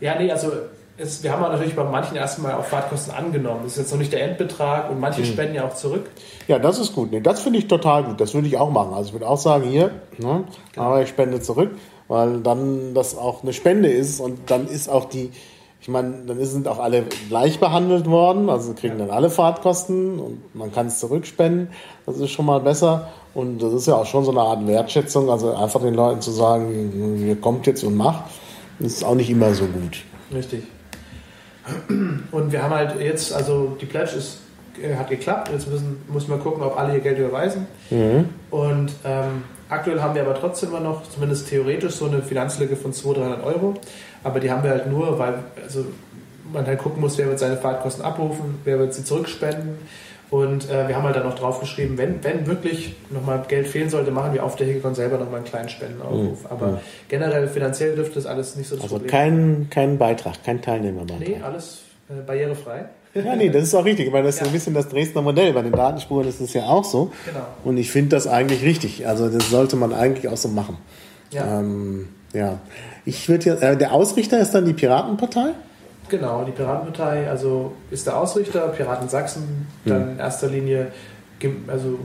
[0.00, 0.52] ja, nee, also
[0.96, 3.60] es, wir haben natürlich bei manchen erstmal auch Fahrtkosten angenommen.
[3.64, 5.26] Das ist jetzt noch nicht der Endbetrag und manche mhm.
[5.26, 6.10] spenden ja auch zurück.
[6.46, 7.10] Ja, das ist gut.
[7.10, 8.20] Nee, das finde ich total gut.
[8.20, 8.94] Das würde ich auch machen.
[8.94, 10.86] Also ich würde auch sagen, hier, ne, genau.
[10.86, 11.72] aber ich spende zurück,
[12.06, 15.32] weil dann das auch eine Spende ist und dann ist auch die,
[15.80, 20.54] ich meine, dann sind auch alle gleich behandelt worden, also kriegen dann alle Fahrtkosten und
[20.54, 21.68] man kann es zurückspenden.
[22.06, 23.08] Das ist schon mal besser.
[23.34, 26.30] Und das ist ja auch schon so eine Art Wertschätzung, also einfach den Leuten zu
[26.30, 28.30] sagen, ihr kommt jetzt und macht,
[28.78, 30.04] das ist auch nicht immer so gut.
[30.32, 30.62] Richtig.
[32.30, 34.40] Und wir haben halt jetzt, also die Pledge ist,
[34.82, 35.50] äh, hat geklappt.
[35.52, 37.66] Jetzt müssen, muss man gucken, ob alle ihr Geld überweisen.
[37.90, 38.28] Mhm.
[38.50, 42.92] Und ähm, aktuell haben wir aber trotzdem immer noch, zumindest theoretisch, so eine Finanzlücke von
[42.92, 43.74] 200, 300 Euro.
[44.22, 45.84] Aber die haben wir halt nur, weil also
[46.52, 49.78] man halt gucken muss, wer wird seine Fahrtkosten abrufen, wer wird sie zurückspenden.
[50.34, 54.10] Und äh, wir haben halt dann noch draufgeschrieben, wenn, wenn wirklich nochmal Geld fehlen sollte,
[54.10, 56.42] machen wir auf der Hegekon selber nochmal einen kleinen Spendenaufruf.
[56.42, 56.46] Mhm.
[56.50, 56.78] Aber mhm.
[57.08, 61.20] generell finanziell dürfte das alles nicht so das Also kein, kein Beitrag, kein Teilnehmerbeitrag.
[61.20, 62.86] Nee, alles äh, barrierefrei.
[63.14, 64.42] Ja, nee, das ist auch richtig, weil das ja.
[64.42, 65.52] ist so ein bisschen das Dresdner Modell.
[65.52, 67.12] Bei den Datenspuren ist es ja auch so.
[67.26, 67.46] Genau.
[67.62, 69.06] Und ich finde das eigentlich richtig.
[69.06, 70.78] Also das sollte man eigentlich auch so machen.
[71.30, 71.60] Ja.
[71.60, 72.58] Ähm, ja.
[73.04, 75.50] Ich würde ja, äh, der Ausrichter ist dann die Piratenpartei?
[76.08, 80.88] Genau, die Piratenpartei, also ist der Ausrichter, Piraten Sachsen, dann in erster Linie,
[81.66, 81.98] also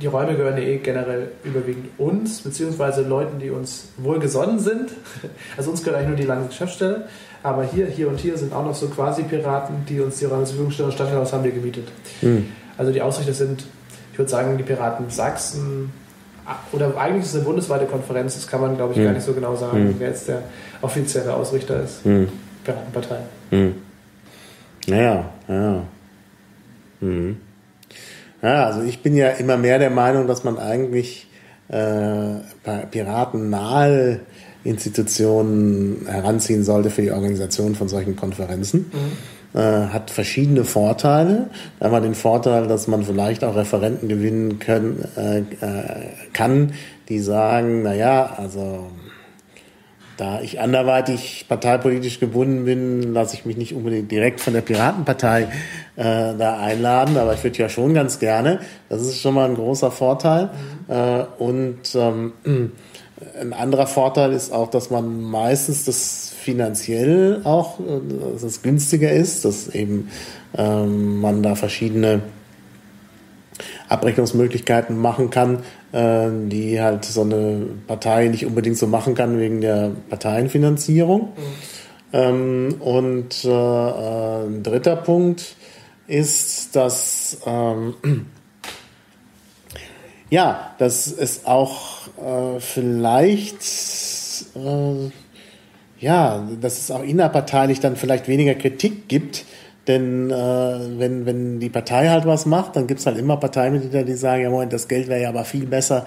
[0.00, 4.90] die Räume gehören ja eh generell überwiegend uns, beziehungsweise Leuten, die uns wohlgesonnen sind.
[5.56, 7.06] Also uns gehört eigentlich nur die Landesgeschäftsstelle,
[7.42, 10.44] aber hier, hier und hier sind auch noch so quasi Piraten, die uns die Räume
[10.44, 10.92] zur Verfügung stellen.
[10.92, 11.88] Stadthaus haben wir gemietet.
[12.22, 12.46] Mhm.
[12.76, 13.64] Also die Ausrichter sind,
[14.12, 15.92] ich würde sagen, die Piraten Sachsen,
[16.72, 19.04] oder eigentlich ist es eine bundesweite Konferenz, das kann man, glaube ich, mhm.
[19.04, 19.94] gar nicht so genau sagen, mhm.
[19.98, 20.42] wer jetzt der
[20.82, 22.04] offizielle Ausrichter ist.
[22.64, 22.72] Mhm.
[22.72, 23.18] Piratenpartei.
[23.50, 23.74] Hm.
[24.86, 25.82] Naja, ja.
[27.00, 27.36] Hm.
[28.42, 31.28] Ja, also ich bin ja immer mehr der Meinung, dass man eigentlich
[31.68, 32.34] äh,
[32.90, 34.20] piratennahe
[34.64, 38.90] Institutionen heranziehen sollte für die Organisation von solchen Konferenzen.
[38.92, 39.58] Mhm.
[39.58, 41.48] Äh, hat verschiedene Vorteile.
[41.80, 45.44] Einmal den Vorteil, dass man vielleicht auch Referenten gewinnen können, äh, äh
[46.32, 46.72] kann,
[47.08, 48.90] die sagen, naja, also
[50.16, 55.48] da ich anderweitig parteipolitisch gebunden bin, lasse ich mich nicht unbedingt direkt von der Piratenpartei
[55.96, 58.60] äh, da einladen, aber ich würde ja schon ganz gerne.
[58.88, 60.50] Das ist schon mal ein großer Vorteil.
[60.88, 62.32] Äh, und ähm,
[63.40, 69.10] ein anderer Vorteil ist auch, dass man meistens das finanziell auch, äh, dass es günstiger
[69.10, 70.10] ist, dass eben
[70.56, 72.22] ähm, man da verschiedene
[73.88, 75.60] Abrechnungsmöglichkeiten machen kann, äh,
[75.94, 81.20] die halt so eine Partei nicht unbedingt so machen kann wegen der Parteienfinanzierung.
[81.20, 81.28] Mhm.
[82.12, 85.56] Ähm, und äh, äh, ein dritter Punkt
[86.06, 87.94] ist, dass ähm,
[90.30, 93.62] ja, dass es auch äh, vielleicht
[94.54, 95.10] äh,
[96.00, 99.44] ja, dass es auch innerparteilich dann vielleicht weniger Kritik gibt,
[99.86, 100.34] denn äh,
[100.98, 104.50] wenn, wenn die Partei halt was macht, dann gibt's halt immer Parteimitglieder, die sagen, ja
[104.50, 106.06] Moment, das Geld wäre ja aber viel besser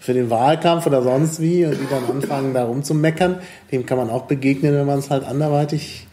[0.00, 3.38] für den Wahlkampf oder sonst wie und die dann anfangen, da rumzumeckern.
[3.70, 6.08] Dem kann man auch begegnen, wenn man es halt anderweitig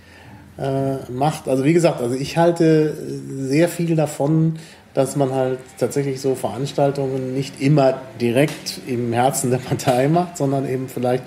[0.59, 1.47] äh, macht.
[1.47, 2.95] Also wie gesagt, also ich halte
[3.27, 4.59] sehr viel davon,
[4.93, 10.67] dass man halt tatsächlich so Veranstaltungen nicht immer direkt im Herzen der Partei macht, sondern
[10.69, 11.23] eben vielleicht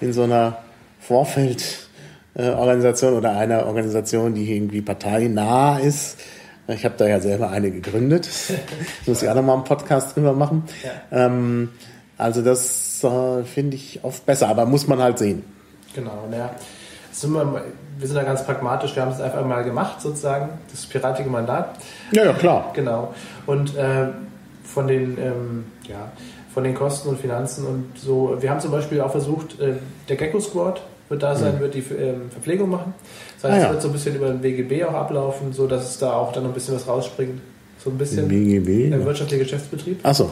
[0.00, 0.58] in so einer
[2.34, 6.18] Vorfeldorganisation oder einer Organisation, die irgendwie parteinah ist.
[6.66, 8.28] Ich habe da ja selber eine gegründet.
[9.06, 10.64] muss ich auch nochmal einen Podcast drüber machen.
[10.82, 11.26] Ja.
[11.26, 11.70] Ähm,
[12.16, 15.44] also das äh, finde ich oft besser, aber muss man halt sehen.
[15.94, 16.50] Genau, ja.
[17.12, 17.62] Sind wir,
[17.98, 21.76] wir sind da ganz pragmatisch, wir haben es einfach mal gemacht, sozusagen, das piratige Mandat.
[22.10, 22.70] Ja, ja, klar.
[22.74, 23.14] Genau.
[23.46, 24.08] Und äh,
[24.64, 26.10] von den, ähm, ja,
[26.52, 29.74] von den Kosten und Finanzen und so, wir haben zum Beispiel auch versucht, äh,
[30.08, 31.60] der Gecko Squad wird da sein, mhm.
[31.60, 32.94] wird die äh, Verpflegung machen.
[33.40, 33.66] Das heißt, ah, ja.
[33.66, 36.32] es wird so ein bisschen über den WGB auch ablaufen, so dass es da auch
[36.32, 37.40] dann noch ein bisschen was rausspringt.
[37.82, 38.90] So ein bisschen WGB?
[38.90, 40.00] Der wirtschaftliche Geschäftsbetrieb.
[40.02, 40.30] Ach so.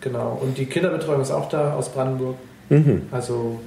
[0.00, 0.38] Genau.
[0.40, 2.36] Und die Kinderbetreuung ist auch da aus Brandenburg.
[2.70, 3.02] Mhm.
[3.10, 3.58] Also,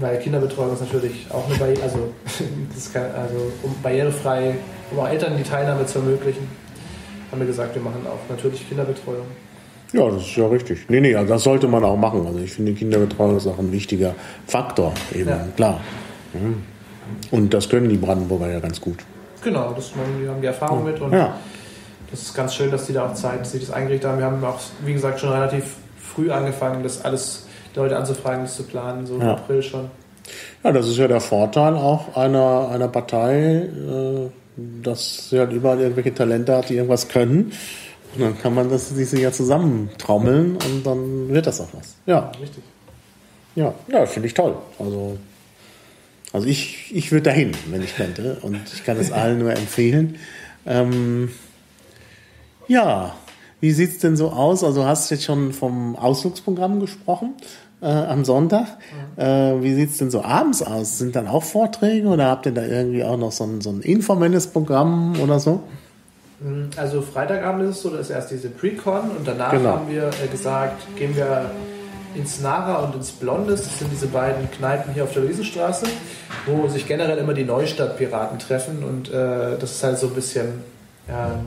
[0.00, 1.98] weil Kinderbetreuung ist natürlich auch eine Barriere, also,
[2.92, 4.56] kann, also um barrierefrei,
[4.90, 6.48] um auch Eltern die Teilnahme zu ermöglichen,
[7.30, 9.26] haben wir gesagt, wir machen auch natürlich Kinderbetreuung.
[9.94, 10.86] Ja, das ist ja richtig.
[10.88, 12.26] Nee, nee, also das sollte man auch machen.
[12.26, 14.14] Also ich finde, Kinderbetreuung ist auch ein wichtiger
[14.46, 15.46] Faktor, eben, ja.
[15.56, 15.80] klar.
[16.32, 16.62] Mhm.
[17.30, 18.98] Und das können die Brandenburger ja ganz gut.
[19.42, 21.34] Genau, das, die haben die Erfahrung mit und ja
[22.14, 24.18] das ist ganz schön, dass die da auch Zeit sich das eingerichtet haben.
[24.18, 25.64] Wir haben auch, wie gesagt, schon relativ
[25.98, 29.90] früh angefangen, das alles die Leute anzufragen, das zu planen, so im April schon.
[30.62, 35.80] Ja, das ist ja der Vorteil auch einer, einer Partei, äh, dass sie halt überall
[35.80, 37.50] irgendwelche Talente hat, die irgendwas können.
[38.14, 41.96] Und dann kann man das, diese ja zusammentrommeln und dann wird das auch was.
[42.06, 42.30] Ja.
[42.40, 42.62] Richtig.
[43.54, 44.56] Ja, ja finde ich toll.
[44.78, 45.18] Also,
[46.32, 48.38] also ich, ich würde dahin, wenn ich könnte.
[48.42, 50.16] Und ich kann es allen nur empfehlen.
[50.66, 51.30] Ähm,
[52.66, 53.14] ja,
[53.60, 54.64] wie sieht es denn so aus?
[54.64, 57.34] Also du hast jetzt schon vom Ausflugsprogramm gesprochen
[57.80, 58.66] äh, am Sonntag.
[59.16, 59.22] Mhm.
[59.22, 60.98] Äh, wie sieht es denn so abends aus?
[60.98, 63.80] Sind dann auch Vorträge oder habt ihr da irgendwie auch noch so ein, so ein
[63.80, 65.62] informelles Programm oder so?
[66.44, 69.70] Mhm, also Freitagabend ist es so, dass erst diese Pre-Con und danach genau.
[69.70, 71.50] haben wir äh, gesagt, gehen wir
[72.14, 73.62] ins Nara und ins Blondes.
[73.62, 75.86] Das sind diese beiden Kneipen hier auf der Luisenstraße,
[76.46, 80.62] wo sich generell immer die Neustadtpiraten treffen und äh, das ist halt so ein bisschen
[81.08, 81.40] ja,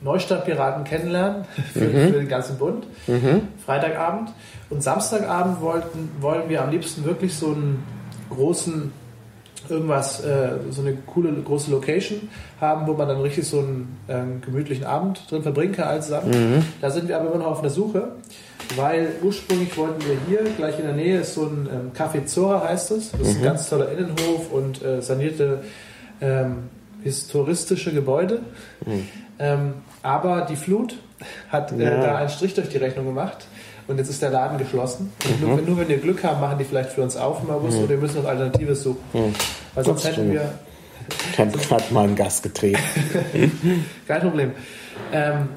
[0.00, 2.08] Neustadtpiraten kennenlernen für, mhm.
[2.08, 2.84] für, den ganzen Bund.
[3.06, 3.42] Mhm.
[3.64, 4.32] Freitagabend.
[4.70, 7.84] Und Samstagabend wollten, wollen wir am liebsten wirklich so einen
[8.30, 8.90] großen,
[9.70, 12.28] irgendwas, äh, so eine coole große Location
[12.60, 16.30] haben, wo man dann richtig so einen ähm, gemütlichen Abend drin verbringen kann, all zusammen.
[16.30, 16.64] Mhm.
[16.80, 18.08] Da sind wir aber immer noch auf der Suche,
[18.76, 22.68] weil ursprünglich wollten wir hier, gleich in der Nähe ist so ein ähm, Café Zora
[22.68, 23.12] heißt es.
[23.12, 23.44] Das ist ein mhm.
[23.44, 25.60] ganz toller Innenhof und äh, sanierte
[26.20, 26.70] ähm,
[27.02, 28.40] historistische Gebäude.
[28.84, 29.08] Mhm.
[29.38, 30.96] Ähm, aber die Flut
[31.50, 32.00] hat äh, ja.
[32.00, 33.46] da einen Strich durch die Rechnung gemacht
[33.88, 35.12] und jetzt ist der Laden geschlossen.
[35.24, 35.46] Mhm.
[35.46, 37.84] nur, nur, wenn wir Glück haben, machen die vielleicht für uns auf im August mhm.
[37.84, 38.98] oder wir müssen noch Alternatives suchen.
[39.12, 39.34] Mhm.
[39.74, 40.54] Weil sonst das hätten wir.
[41.32, 42.80] Ich habe gerade mal einen Gas getreten.
[44.08, 44.52] Kein Problem.
[45.12, 45.48] Ähm,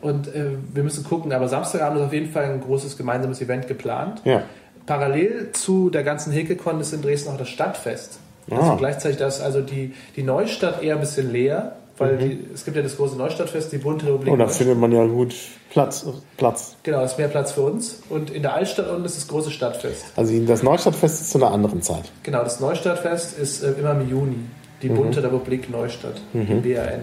[0.00, 3.66] und äh, wir müssen gucken, aber Samstagabend ist auf jeden Fall ein großes gemeinsames Event
[3.66, 4.20] geplant.
[4.24, 4.42] Ja.
[4.86, 8.18] Parallel zu der ganzen Hekekon ist in Dresden auch das Stadtfest.
[8.50, 8.58] Ah.
[8.58, 12.18] Also gleichzeitig das, also die, die Neustadt eher ein bisschen leer, weil mhm.
[12.18, 14.32] die, es gibt ja das große Neustadtfest, die Bunte Republik.
[14.32, 15.34] Und oh, da findet man ja gut
[15.70, 16.06] Platz.
[16.36, 16.76] Platz.
[16.82, 18.02] Genau, ist mehr Platz für uns.
[18.08, 20.04] Und in der Altstadt unten ist das große Stadtfest.
[20.16, 22.10] Also das Neustadtfest ist zu einer anderen Zeit.
[22.22, 24.36] Genau, das Neustadtfest ist äh, immer im Juni.
[24.82, 24.96] Die mhm.
[24.96, 26.46] Bunte Republik Neustadt, mhm.
[26.46, 27.02] die BRN.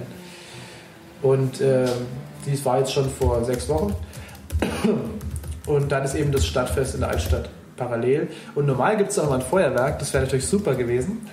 [1.21, 1.85] Und äh,
[2.45, 3.95] dies war jetzt schon vor sechs Wochen.
[5.67, 8.29] Und dann ist eben das Stadtfest in der Altstadt parallel.
[8.55, 11.27] Und normal gibt es auch mal ein Feuerwerk, das wäre natürlich super gewesen.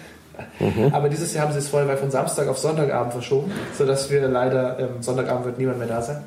[0.60, 0.92] Mhm.
[0.92, 4.78] Aber dieses Jahr haben sie das Feuerwerk von Samstag auf Sonntagabend verschoben, sodass wir leider,
[4.78, 6.22] ähm, Sonntagabend wird niemand mehr da sein,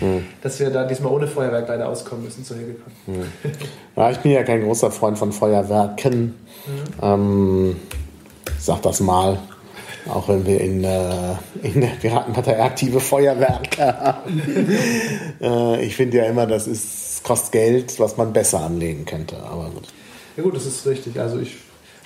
[0.00, 0.24] mhm.
[0.42, 2.94] dass wir da diesmal ohne Feuerwerk leider auskommen müssen zu Hilgekommen.
[3.06, 3.24] Mhm.
[3.96, 6.34] Ja, ich bin ja kein großer Freund von Feuerwerken.
[6.66, 7.02] Mhm.
[7.02, 7.76] Ähm,
[8.58, 9.38] sag das mal.
[10.08, 14.42] Auch wenn wir in, äh, in der Piratenpartei aktive Feuerwerke haben.
[15.40, 19.36] äh, ich finde ja immer, das ist, kostet Geld, was man besser anlegen könnte.
[19.36, 19.88] Aber gut.
[20.36, 21.20] Ja gut, das ist richtig.
[21.20, 21.56] Also ich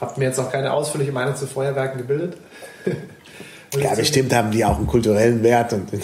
[0.02, 2.36] habe mir jetzt auch keine ausführliche Meinung zu Feuerwerken gebildet.
[3.80, 5.72] ja, bestimmt haben die auch einen kulturellen Wert.
[5.72, 5.88] Und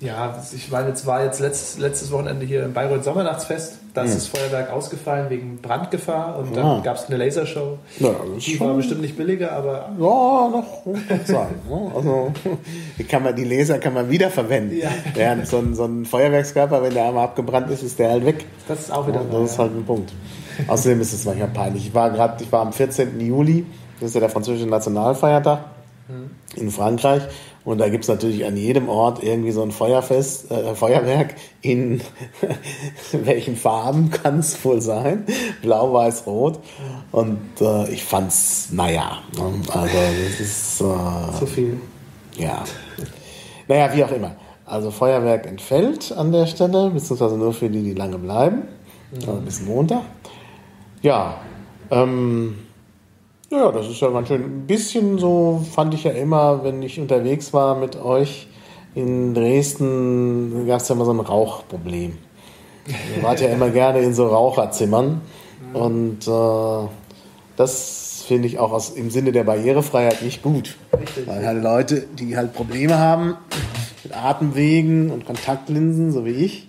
[0.00, 3.74] ja, ich meine, jetzt war jetzt letztes, letztes Wochenende hier im Bayreuth Somernachtsfest.
[3.92, 4.16] Da ist hm.
[4.16, 6.80] das Feuerwerk ausgefallen wegen Brandgefahr und dann ah.
[6.82, 7.78] gab es eine Lasershow.
[7.98, 9.90] Ja, die war bestimmt nicht billiger, aber.
[9.98, 10.82] Ja, doch,
[11.26, 11.54] sein.
[11.68, 11.92] Ne?
[11.94, 12.32] also,
[12.98, 14.78] die, kann man, die Laser kann man wiederverwenden.
[14.78, 14.90] Ja.
[15.14, 18.46] Während so ein, so ein Feuerwerkskörper, wenn der einmal abgebrannt ist, ist der halt weg.
[18.66, 19.20] Das ist auch wieder.
[19.20, 20.10] Ja, das ist halt ein Punkt.
[20.68, 21.86] Außerdem ist es manchmal peinlich.
[21.88, 23.20] Ich war gerade, ich war am 14.
[23.20, 23.66] Juli,
[24.00, 25.60] das ist ja der französische Nationalfeiertag.
[26.56, 27.22] in Frankreich.
[27.64, 31.34] Und da gibt es natürlich an jedem Ort irgendwie so ein Feuerfest, äh, Feuerwerk.
[31.62, 32.00] In
[33.12, 35.24] welchen Farben kann es wohl sein?
[35.62, 36.60] Blau, Weiß, Rot.
[37.10, 39.52] Und äh, ich fand's, naja, ne?
[39.72, 41.80] also das ist äh, Zu viel.
[42.38, 42.62] ja.
[43.66, 44.36] Naja, wie auch immer.
[44.64, 48.62] Also Feuerwerk entfällt an der Stelle, beziehungsweise nur für die, die lange bleiben.
[49.14, 50.02] Also bis Montag.
[51.02, 51.36] Ja,
[51.90, 52.58] ähm,
[53.50, 54.42] ja, das ist ja ganz schön.
[54.42, 58.48] Ein bisschen so fand ich ja immer, wenn ich unterwegs war mit euch
[58.94, 62.18] in Dresden, gab es ja immer so ein Rauchproblem.
[63.16, 65.20] Ihr wart ja immer gerne in so Raucherzimmern.
[65.72, 66.88] Und äh,
[67.56, 70.76] das finde ich auch aus, im Sinne der Barrierefreiheit nicht gut.
[70.98, 71.26] Richtig.
[71.26, 73.36] Weil halt Leute, die halt Probleme haben
[74.02, 76.65] mit Atemwegen und Kontaktlinsen, so wie ich,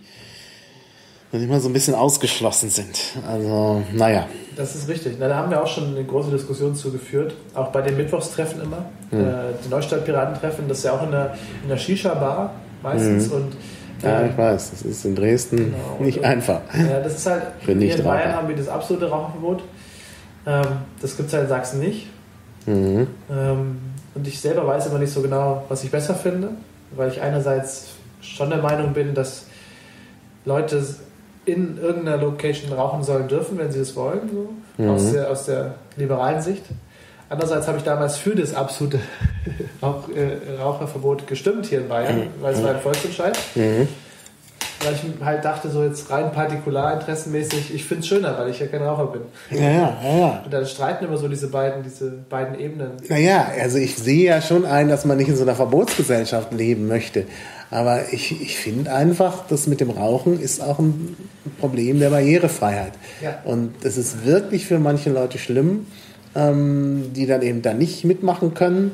[1.37, 2.99] dann immer so ein bisschen ausgeschlossen sind.
[3.27, 4.27] Also, naja.
[4.55, 5.17] Das ist richtig.
[5.19, 7.35] Na, da haben wir auch schon eine große Diskussion zugeführt.
[7.53, 8.85] Auch bei den Mittwochstreffen immer.
[9.11, 13.27] Äh, die Neustadt-Piratentreffen, das ist ja auch in der, in der Shisha-Bar meistens.
[13.29, 13.55] Und
[14.01, 15.97] Ja, äh, ich weiß, das ist in Dresden Genau.
[15.99, 16.61] nicht einfach.
[16.73, 18.03] Ja, das ist halt, Für hier in.
[18.03, 19.61] Bayern haben wir das absolute Rauchverbot.
[20.47, 20.63] Ähm,
[21.01, 22.07] das gibt es halt in Sachsen nicht.
[22.65, 23.07] Mhm.
[23.31, 23.77] Ähm,
[24.15, 26.49] und ich selber weiß immer nicht so genau, was ich besser finde,
[26.95, 27.89] weil ich einerseits
[28.21, 29.45] schon der Meinung bin, dass
[30.45, 30.83] Leute
[31.47, 34.49] in irgendeiner Location rauchen sollen dürfen, wenn sie es wollen, so,
[34.83, 34.89] Mhm.
[34.91, 36.63] aus, der, aus der liberalen Sicht.
[37.29, 38.99] Andererseits habe ich damals für das absolute
[39.81, 43.37] Rauch, äh, Raucherverbot gestimmt hier in Bayern, weil es war ein Volksentscheid.
[43.55, 43.87] Mhm.
[44.83, 48.67] Weil ich halt dachte, so jetzt rein partikularinteressenmäßig, ich finde es schöner, weil ich ja
[48.67, 49.21] kein Raucher bin.
[49.49, 50.41] Ja, ja, ja.
[50.45, 52.91] Und dann streiten immer so diese beiden, diese beiden Ebenen.
[53.09, 56.87] Naja, also ich sehe ja schon ein, dass man nicht in so einer Verbotsgesellschaft leben
[56.87, 57.25] möchte.
[57.69, 61.17] Aber ich, ich finde einfach, das mit dem Rauchen ist auch ein
[61.59, 62.93] Problem der Barrierefreiheit.
[63.21, 63.39] Ja.
[63.43, 65.87] Und das ist wirklich für manche Leute schlimm,
[66.35, 68.91] ähm, die dann eben da nicht mitmachen können.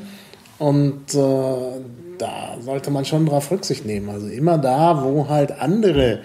[0.60, 1.82] Und äh,
[2.18, 4.10] da sollte man schon drauf Rücksicht nehmen.
[4.10, 6.20] Also immer da, wo halt andere,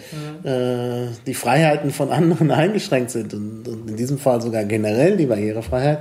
[0.44, 5.26] äh, die Freiheiten von anderen eingeschränkt sind und, und in diesem Fall sogar generell die
[5.26, 6.00] Barrierefreiheit,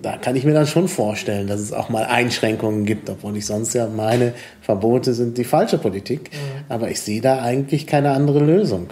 [0.00, 3.46] da kann ich mir dann schon vorstellen, dass es auch mal Einschränkungen gibt, obwohl ich
[3.46, 6.30] sonst ja meine Verbote sind die falsche Politik.
[6.68, 8.88] Aber ich sehe da eigentlich keine andere Lösung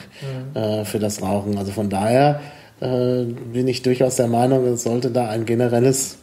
[0.55, 1.59] äh, für das Rauchen.
[1.59, 2.41] Also von daher
[2.80, 6.19] äh, bin ich durchaus der Meinung, es sollte da ein generelles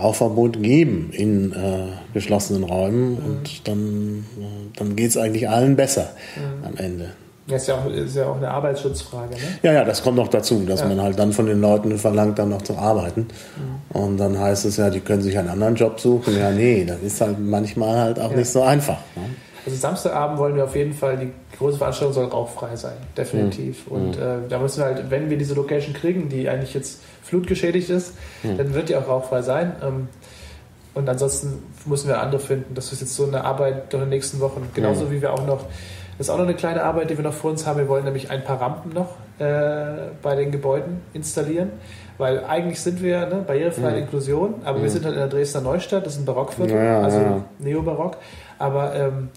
[0.00, 1.56] Rauchverbot geben in äh,
[2.14, 6.10] geschlossenen Räumen und dann, äh, dann geht es eigentlich allen besser
[6.64, 7.10] am Ende.
[7.48, 9.40] Das ist ja auch, ist ja auch eine Arbeitsschutzfrage, ne?
[9.62, 10.86] Ja, ja, das kommt noch dazu, dass Ja.
[10.88, 13.26] man halt dann von den Leuten verlangt, dann noch zu arbeiten.
[13.94, 16.36] Und dann heißt es ja, die können sich einen anderen Job suchen.
[16.38, 18.36] Ja, nee, das ist halt manchmal halt auch Ja.
[18.36, 18.98] nicht so einfach.
[19.16, 19.22] Ne?
[19.68, 23.86] Also Samstagabend wollen wir auf jeden Fall, die große Veranstaltung soll rauchfrei sein, definitiv.
[23.86, 27.90] Und äh, da müssen wir halt, wenn wir diese Location kriegen, die eigentlich jetzt flutgeschädigt
[27.90, 29.76] ist, dann wird die auch rauchfrei sein.
[29.82, 30.08] Ähm,
[30.94, 32.74] und ansonsten müssen wir andere finden.
[32.74, 34.68] Das ist jetzt so eine Arbeit in den nächsten Wochen.
[34.74, 35.66] Genauso wie wir auch noch,
[36.18, 37.78] das ist auch noch eine kleine Arbeit, die wir noch vor uns haben.
[37.78, 41.70] Wir wollen nämlich ein paar Rampen noch äh, bei den Gebäuden installieren.
[42.18, 46.04] Weil eigentlich sind wir ne, barrierefreie Inklusion, aber wir sind halt in der Dresdner Neustadt,
[46.04, 47.44] das ist ein Barockviertel, Ja, ja, also ja.
[47.60, 48.16] Neobarock.
[48.58, 49.28] Aber ähm,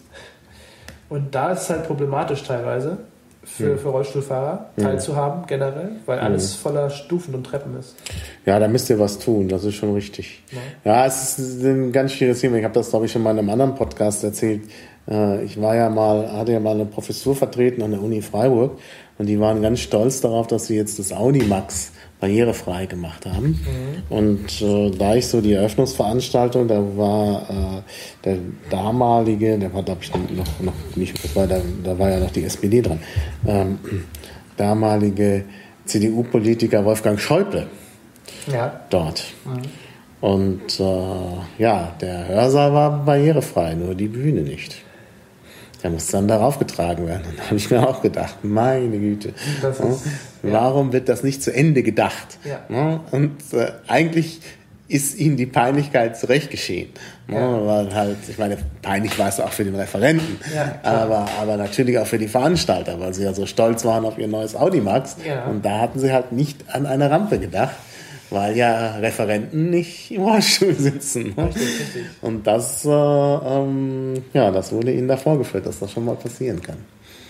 [1.08, 2.98] und da ist es halt problematisch teilweise
[3.44, 7.96] für, für Rollstuhlfahrer teilzuhaben generell, weil alles voller Stufen und Treppen ist.
[8.46, 10.44] Ja, da müsst ihr was tun, das ist schon richtig.
[10.84, 12.58] Ja, es ist ein ganz schwieriges Thema.
[12.58, 14.62] Ich habe das, glaube ich, schon mal in einem anderen Podcast erzählt.
[15.10, 18.78] Äh, Ich war ja mal, hatte ja mal eine Professur vertreten an der Uni Freiburg
[19.18, 23.60] und die waren ganz stolz darauf, dass sie jetzt das Audi Max barrierefrei gemacht haben.
[24.10, 27.82] Und äh, da ich so die Eröffnungsveranstaltung, da war äh,
[28.24, 28.38] der
[28.70, 32.32] damalige, der war glaube ich noch, noch nicht, das war da, da war ja noch
[32.32, 33.00] die SPD dran,
[33.48, 33.80] ähm,
[34.56, 35.46] damalige
[35.86, 37.68] CDU-Politiker Wolfgang Schäuble
[38.52, 38.82] Ja.
[38.92, 39.24] dort.
[40.22, 44.84] Und äh, ja, der Hörsaal war barrierefrei, nur die Bühne nicht.
[45.84, 47.24] Der musste dann darauf getragen werden.
[47.30, 49.80] Und da habe ich mir auch gedacht, meine Güte, ist-
[50.44, 50.52] ja.
[50.54, 52.38] warum wird das nicht zu Ende gedacht?
[52.44, 53.00] Ja.
[53.12, 54.42] Und äh, eigentlich
[54.88, 56.90] ist ihnen die Peinlichkeit zurecht geschehen.
[57.30, 57.66] Ja.
[57.66, 61.98] Weil halt, ich meine, peinlich war es auch für den Referenten, Ja, aber, aber natürlich
[61.98, 65.16] auch für die Veranstalter, weil sie ja so stolz waren auf ihr neues Audi Max.
[65.26, 65.46] Ja.
[65.46, 67.74] Und da hatten sie halt nicht an eine Rampe gedacht,
[68.32, 71.34] weil ja Referenten nicht im Rollstuhl sitzen.
[71.36, 71.46] ne?
[71.48, 72.06] Richtig, richtig.
[72.22, 76.62] Und das, äh, ähm, ja, das wurde ihnen da vorgeführt, dass das schon mal passieren
[76.62, 76.78] kann.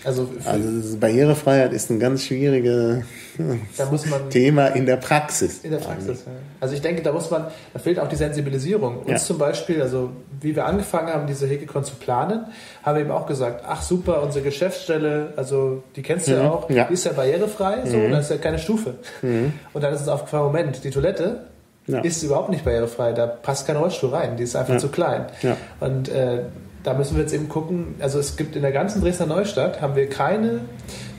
[0.04, 3.04] Also, Also Barrierefreiheit ist ein ganz schwieriges
[4.30, 5.60] Thema in der Praxis.
[5.62, 6.24] in der Praxis.
[6.26, 6.32] Ja.
[6.60, 8.98] Also ich denke, da muss man, da fehlt auch die Sensibilisierung.
[9.00, 9.16] Uns Ja.
[9.18, 12.46] zum Beispiel, also wie wir angefangen haben, diese Hekekon zu planen,
[12.82, 16.68] haben wir eben auch gesagt, ach super, unsere Geschäftsstelle, also die kennst du ja auch,
[16.70, 16.84] Ja.
[16.84, 18.94] die ist ja barrierefrei, so, und da ist ja keine Stufe.
[19.22, 21.46] Und dann ist uns aufgefallen, Moment, die Toilette,
[21.86, 22.00] ja.
[22.00, 23.12] ist überhaupt nicht barrierefrei.
[23.12, 24.36] Da passt kein Rollstuhl rein.
[24.36, 24.78] Die ist einfach ja.
[24.78, 25.26] zu klein.
[25.42, 25.56] Ja.
[25.80, 26.42] Und äh,
[26.82, 27.94] da müssen wir jetzt eben gucken.
[28.00, 30.62] Also es gibt in der ganzen Dresdner Neustadt haben wir keine,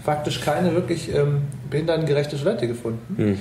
[0.04, 3.16] faktisch keine wirklich ähm, behindertengerechte Toilette gefunden.
[3.18, 3.38] Mhm.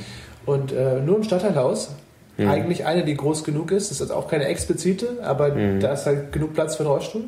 [0.46, 1.94] Und äh, nur im Stadtteilhaus.
[2.36, 2.48] Mhm.
[2.48, 3.90] Eigentlich eine, die groß genug ist.
[3.90, 5.80] Das ist auch keine explizite, aber mhm.
[5.80, 7.24] da ist halt genug Platz für den Rollstuhl.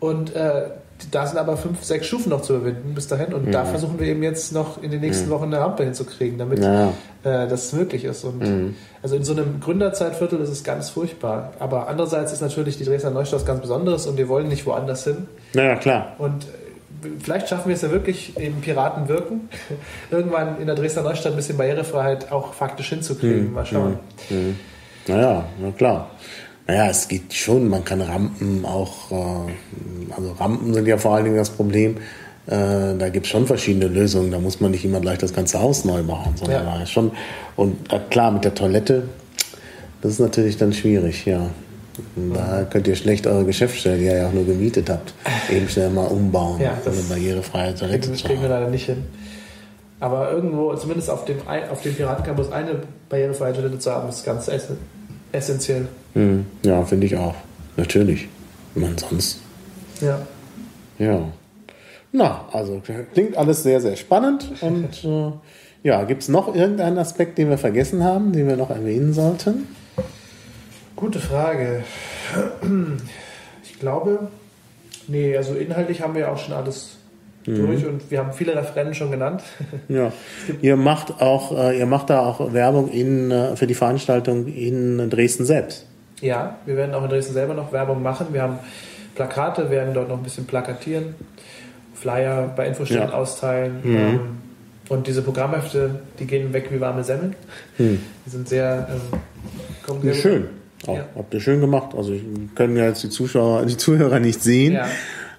[0.00, 0.64] Und äh,
[1.10, 3.32] da sind aber fünf, sechs Stufen noch zu überwinden bis dahin.
[3.32, 3.52] Und mhm.
[3.52, 5.32] da versuchen wir eben jetzt noch in den nächsten mhm.
[5.32, 6.88] Wochen eine Rampe hinzukriegen, damit ja.
[7.24, 8.24] äh, das möglich ist.
[8.24, 8.76] Und mhm.
[9.02, 11.52] also in so einem Gründerzeitviertel ist es ganz furchtbar.
[11.58, 15.26] Aber andererseits ist natürlich die Dresdner Neustadt ganz Besonderes und wir wollen nicht woanders hin.
[15.54, 16.14] Naja, klar.
[16.18, 19.48] Und äh, vielleicht schaffen wir es ja wirklich im Piraten wirken,
[20.10, 23.48] irgendwann in der Dresdner Neustadt ein bisschen Barrierefreiheit auch faktisch hinzukriegen.
[23.48, 23.54] Mhm.
[23.54, 23.98] Mal schauen.
[24.30, 24.56] Mhm.
[25.06, 26.10] Naja, na klar.
[26.66, 31.24] Naja, es geht schon, man kann Rampen auch, äh, also Rampen sind ja vor allen
[31.24, 31.96] Dingen das Problem,
[32.46, 35.60] äh, da gibt es schon verschiedene Lösungen, da muss man nicht immer gleich das ganze
[35.60, 36.86] Haus neu machen, sondern ja.
[36.86, 37.12] schon,
[37.56, 39.04] und äh, klar, mit der Toilette,
[40.02, 41.50] das ist natürlich dann schwierig, ja.
[42.32, 45.12] Da könnt ihr schlecht eure Geschäftsstelle, die ihr ja auch nur gemietet habt,
[45.50, 48.22] eben schnell mal umbauen, ja, um eine barrierefreie Toilette das.
[48.22, 49.04] Das kriegen wir leider nicht hin.
[50.00, 51.36] Aber irgendwo, zumindest auf dem,
[51.70, 54.48] auf dem Piratencampus, eine barrierefreie Toilette zu haben, ist ganz
[55.32, 55.88] essentiell.
[56.14, 57.34] Hm, ja, finde ich auch.
[57.76, 58.28] Natürlich.
[58.74, 59.40] Man sonst.
[60.00, 60.26] Ja.
[60.98, 61.32] Ja.
[62.12, 62.82] Na, also
[63.14, 64.50] klingt alles sehr, sehr spannend.
[64.60, 65.32] Und äh,
[65.82, 69.66] ja, gibt es noch irgendeinen Aspekt, den wir vergessen haben, den wir noch erwähnen sollten?
[70.94, 71.82] Gute Frage.
[73.64, 74.28] Ich glaube,
[75.08, 77.01] nee, also inhaltlich haben wir ja auch schon alles mhm.
[77.44, 79.42] Durch und wir haben viele Referenten schon genannt.
[79.88, 80.12] Ja,
[80.60, 85.10] ihr macht auch, äh, ihr macht da auch Werbung in, äh, für die Veranstaltung in
[85.10, 85.86] Dresden selbst.
[86.20, 88.28] Ja, wir werden auch in Dresden selber noch Werbung machen.
[88.30, 88.58] Wir haben
[89.14, 91.14] Plakate, werden dort noch ein bisschen plakatieren,
[91.94, 93.14] Flyer bei Infoständen ja.
[93.14, 93.80] austeilen.
[93.82, 93.96] Mhm.
[93.96, 94.20] Ähm,
[94.88, 97.34] und diese Programmhefte, die gehen weg wie warme Semmeln.
[97.78, 98.00] Mhm.
[98.26, 100.46] Die sind sehr, ähm, sehr schön.
[100.86, 101.04] Auch, ja.
[101.14, 101.94] Habt ihr schön gemacht.
[101.96, 102.14] Also
[102.54, 104.74] können ja jetzt die Zuschauer, die Zuhörer nicht sehen.
[104.74, 104.86] Ja.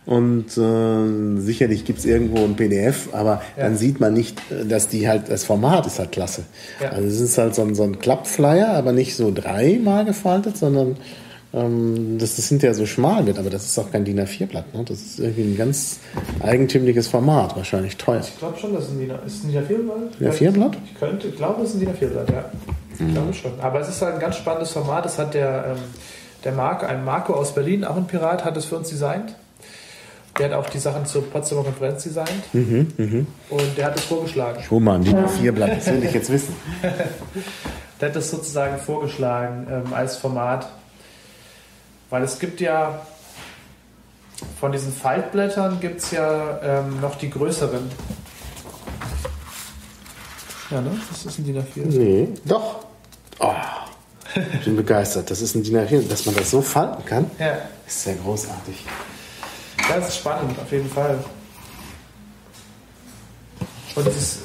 [0.05, 3.63] Und äh, sicherlich gibt es irgendwo ein PDF, aber ja.
[3.63, 4.37] dann sieht man nicht,
[4.67, 6.43] dass die halt, das Format ist halt klasse.
[6.81, 6.89] Ja.
[6.89, 10.97] Also es ist halt so ein, so ein Klappflyer, aber nicht so dreimal gefaltet, sondern
[11.53, 14.73] ähm, das, das sind ja so schmal wird, aber das ist auch kein DIN A4-Blatt.
[14.73, 14.83] Ne?
[14.83, 15.99] Das ist irgendwie ein ganz
[16.41, 18.21] eigentümliches Format, wahrscheinlich teuer.
[18.21, 20.77] Ich glaube schon, dass es ein DIN A4-Blatt DIN A4-Blatt?
[20.85, 22.45] Ich könnte, ich glaube, es ist ein DIN A4-Blatt, ja.
[22.95, 23.13] Ich mhm.
[23.13, 23.51] glaube schon.
[23.61, 25.05] Aber es ist halt ein ganz spannendes Format.
[25.05, 25.83] Das hat der, ähm,
[26.43, 29.35] der Marco, ein Marco aus Berlin, auch ein Pirat, hat es für uns designt.
[30.37, 32.53] Der hat auch die Sachen zur Potsdamer Konferenz designt.
[32.53, 33.25] Mhm, mh.
[33.49, 34.63] Und der hat es vorgeschlagen.
[34.63, 36.55] Schumann, die A4-Blatt, das will ich jetzt wissen.
[38.01, 40.67] der hat es sozusagen vorgeschlagen ähm, als Format.
[42.09, 42.99] Weil es gibt ja
[44.59, 47.89] von diesen Faltblättern gibt es ja ähm, noch die größeren.
[50.71, 50.91] Ja, ne?
[51.09, 51.85] Das ist ein DIN A4.
[51.85, 52.85] Nee, doch.
[53.39, 53.51] Oh,
[54.35, 55.29] ich bin begeistert.
[55.29, 56.07] Das ist ein DIN A4.
[56.07, 57.57] Dass man das so falten kann, ja.
[57.85, 58.83] ist sehr großartig.
[59.89, 61.17] Das ist spannend, auf jeden Fall.
[63.95, 64.39] Und es ist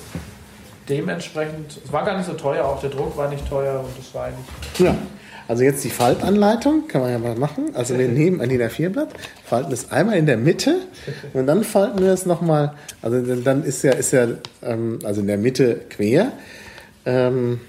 [0.89, 4.14] dementsprechend, es war gar nicht so teuer, auch der Druck war nicht teuer und es
[4.14, 4.47] war eigentlich.
[4.78, 4.95] Ja.
[5.47, 7.70] Also jetzt die Faltanleitung, kann man ja mal machen.
[7.74, 9.09] Also wir nehmen ein DIN A4-Blatt,
[9.47, 10.80] falten es einmal in der Mitte
[11.32, 14.26] und dann falten wir es nochmal, also dann ist ja, ist ja
[14.62, 16.32] ähm, also in der Mitte quer.
[17.07, 17.61] Ähm,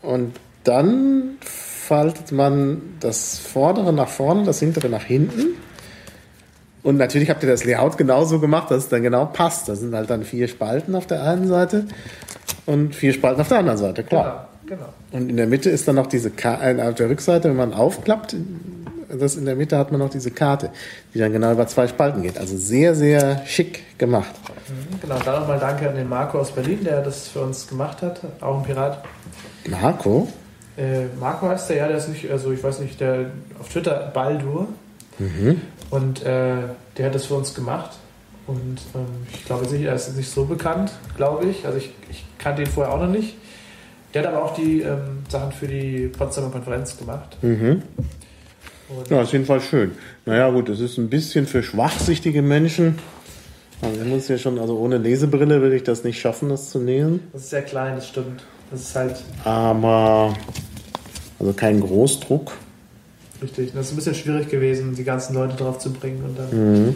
[0.00, 5.58] und dann faltet man das vordere nach vorne, das hintere nach hinten.
[6.82, 9.68] Und natürlich habt ihr das Layout genauso gemacht, dass es dann genau passt.
[9.68, 11.84] Da sind halt dann vier Spalten auf der einen Seite
[12.66, 14.48] und vier Spalten auf der anderen Seite, klar.
[14.64, 14.92] Genau, genau.
[15.12, 17.74] Und in der Mitte ist dann noch diese Karte, äh, auf der Rückseite, wenn man
[17.74, 18.34] aufklappt,
[19.18, 20.70] das in der Mitte hat man noch diese Karte,
[21.12, 22.38] die dann genau über zwei Spalten geht.
[22.38, 24.30] Also sehr, sehr schick gemacht.
[24.68, 28.02] Mhm, genau, dann nochmal danke an den Marco aus Berlin, der das für uns gemacht
[28.02, 29.02] hat, auch ein Pirat.
[29.68, 30.28] Marco?
[30.76, 33.26] Äh, Marco heißt der, ja, der ist nicht, also ich weiß nicht, der
[33.58, 34.68] auf Twitter Baldur.
[35.18, 35.60] Mhm.
[35.90, 36.54] Und äh,
[36.96, 37.90] der hat das für uns gemacht.
[38.46, 41.66] Und ähm, ich glaube, er ist nicht so bekannt, glaube ich.
[41.66, 43.36] Also ich, ich kannte ihn vorher auch noch nicht.
[44.12, 47.36] Der hat aber auch die ähm, Sachen für die Potsdamer Konferenz gemacht.
[47.42, 47.82] Mhm.
[49.08, 49.92] ja, ist auf jeden Fall schön.
[50.26, 52.98] Naja, gut, es ist ein bisschen für schwachsichtige Menschen.
[53.82, 56.80] Also ich muss ja schon, also ohne Lesebrille würde ich das nicht schaffen, das zu
[56.80, 57.20] nähen.
[57.32, 58.44] Das ist sehr klein, das stimmt.
[58.70, 59.16] Das ist halt.
[59.44, 60.34] Aber,
[61.38, 62.52] also kein Großdruck.
[63.42, 66.22] Richtig, das ist ein bisschen schwierig gewesen, die ganzen Leute drauf zu bringen.
[66.24, 66.94] Und dann mhm.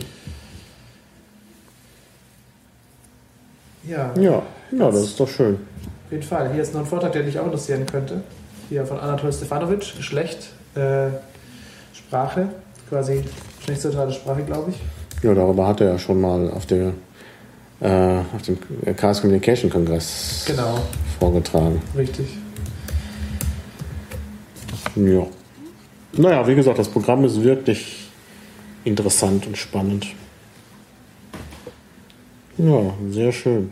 [3.88, 4.12] Ja.
[4.18, 4.42] Ja,
[4.72, 5.54] ja das ist doch schön.
[5.54, 6.52] Auf jeden Fall.
[6.52, 8.22] Hier ist noch ein Vortrag, der dich auch interessieren könnte.
[8.68, 11.08] Hier von Anatol Stefanovic, Geschlecht, äh,
[11.92, 12.48] Sprache,
[12.88, 13.24] quasi
[13.58, 14.80] geschlechtsneutrale Sprache, glaube ich.
[15.22, 16.92] Ja, darüber hat er ja schon mal auf, der,
[17.80, 18.58] äh, auf dem
[18.96, 20.78] Chaos Communication Kongress genau.
[21.18, 21.80] vorgetragen.
[21.96, 22.26] Richtig.
[24.96, 25.26] Ja.
[26.16, 28.08] Naja, wie gesagt, das Programm ist wirklich
[28.84, 30.06] interessant und spannend.
[32.56, 33.70] Ja, sehr schön.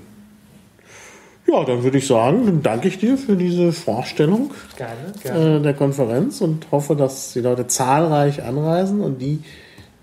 [1.47, 5.57] Ja, dann würde ich sagen, dann danke ich dir für diese Vorstellung Gerne, gerne.
[5.57, 9.41] äh, der Konferenz und hoffe, dass die Leute zahlreich anreisen und die,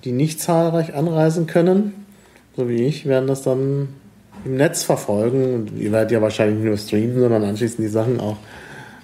[0.04, 2.06] die nicht zahlreich anreisen können,
[2.56, 3.90] so wie ich, werden das dann
[4.46, 8.20] im Netz verfolgen und ihr werdet ja wahrscheinlich nicht nur streamen, sondern anschließend die Sachen
[8.20, 8.38] auch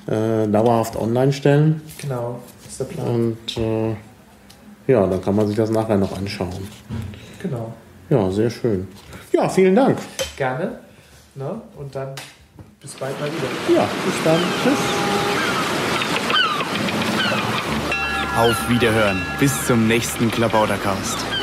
[0.07, 2.39] äh, dauerhaft online stellen Genau,
[2.75, 3.07] ist der Plan.
[3.07, 3.95] und äh,
[4.91, 6.67] ja, dann kann man sich das nachher noch anschauen.
[7.41, 7.73] Genau.
[8.09, 8.87] Ja, sehr schön.
[9.31, 9.97] Ja, vielen Dank.
[10.35, 10.79] Gerne.
[11.35, 11.61] Ne?
[11.77, 12.09] Und dann
[12.81, 13.79] bis bald mal wieder.
[13.79, 14.39] Ja, bis dann.
[14.63, 14.79] Tschüss.
[18.37, 19.21] Auf Wiederhören.
[19.39, 21.34] Bis zum nächsten Klabautercast.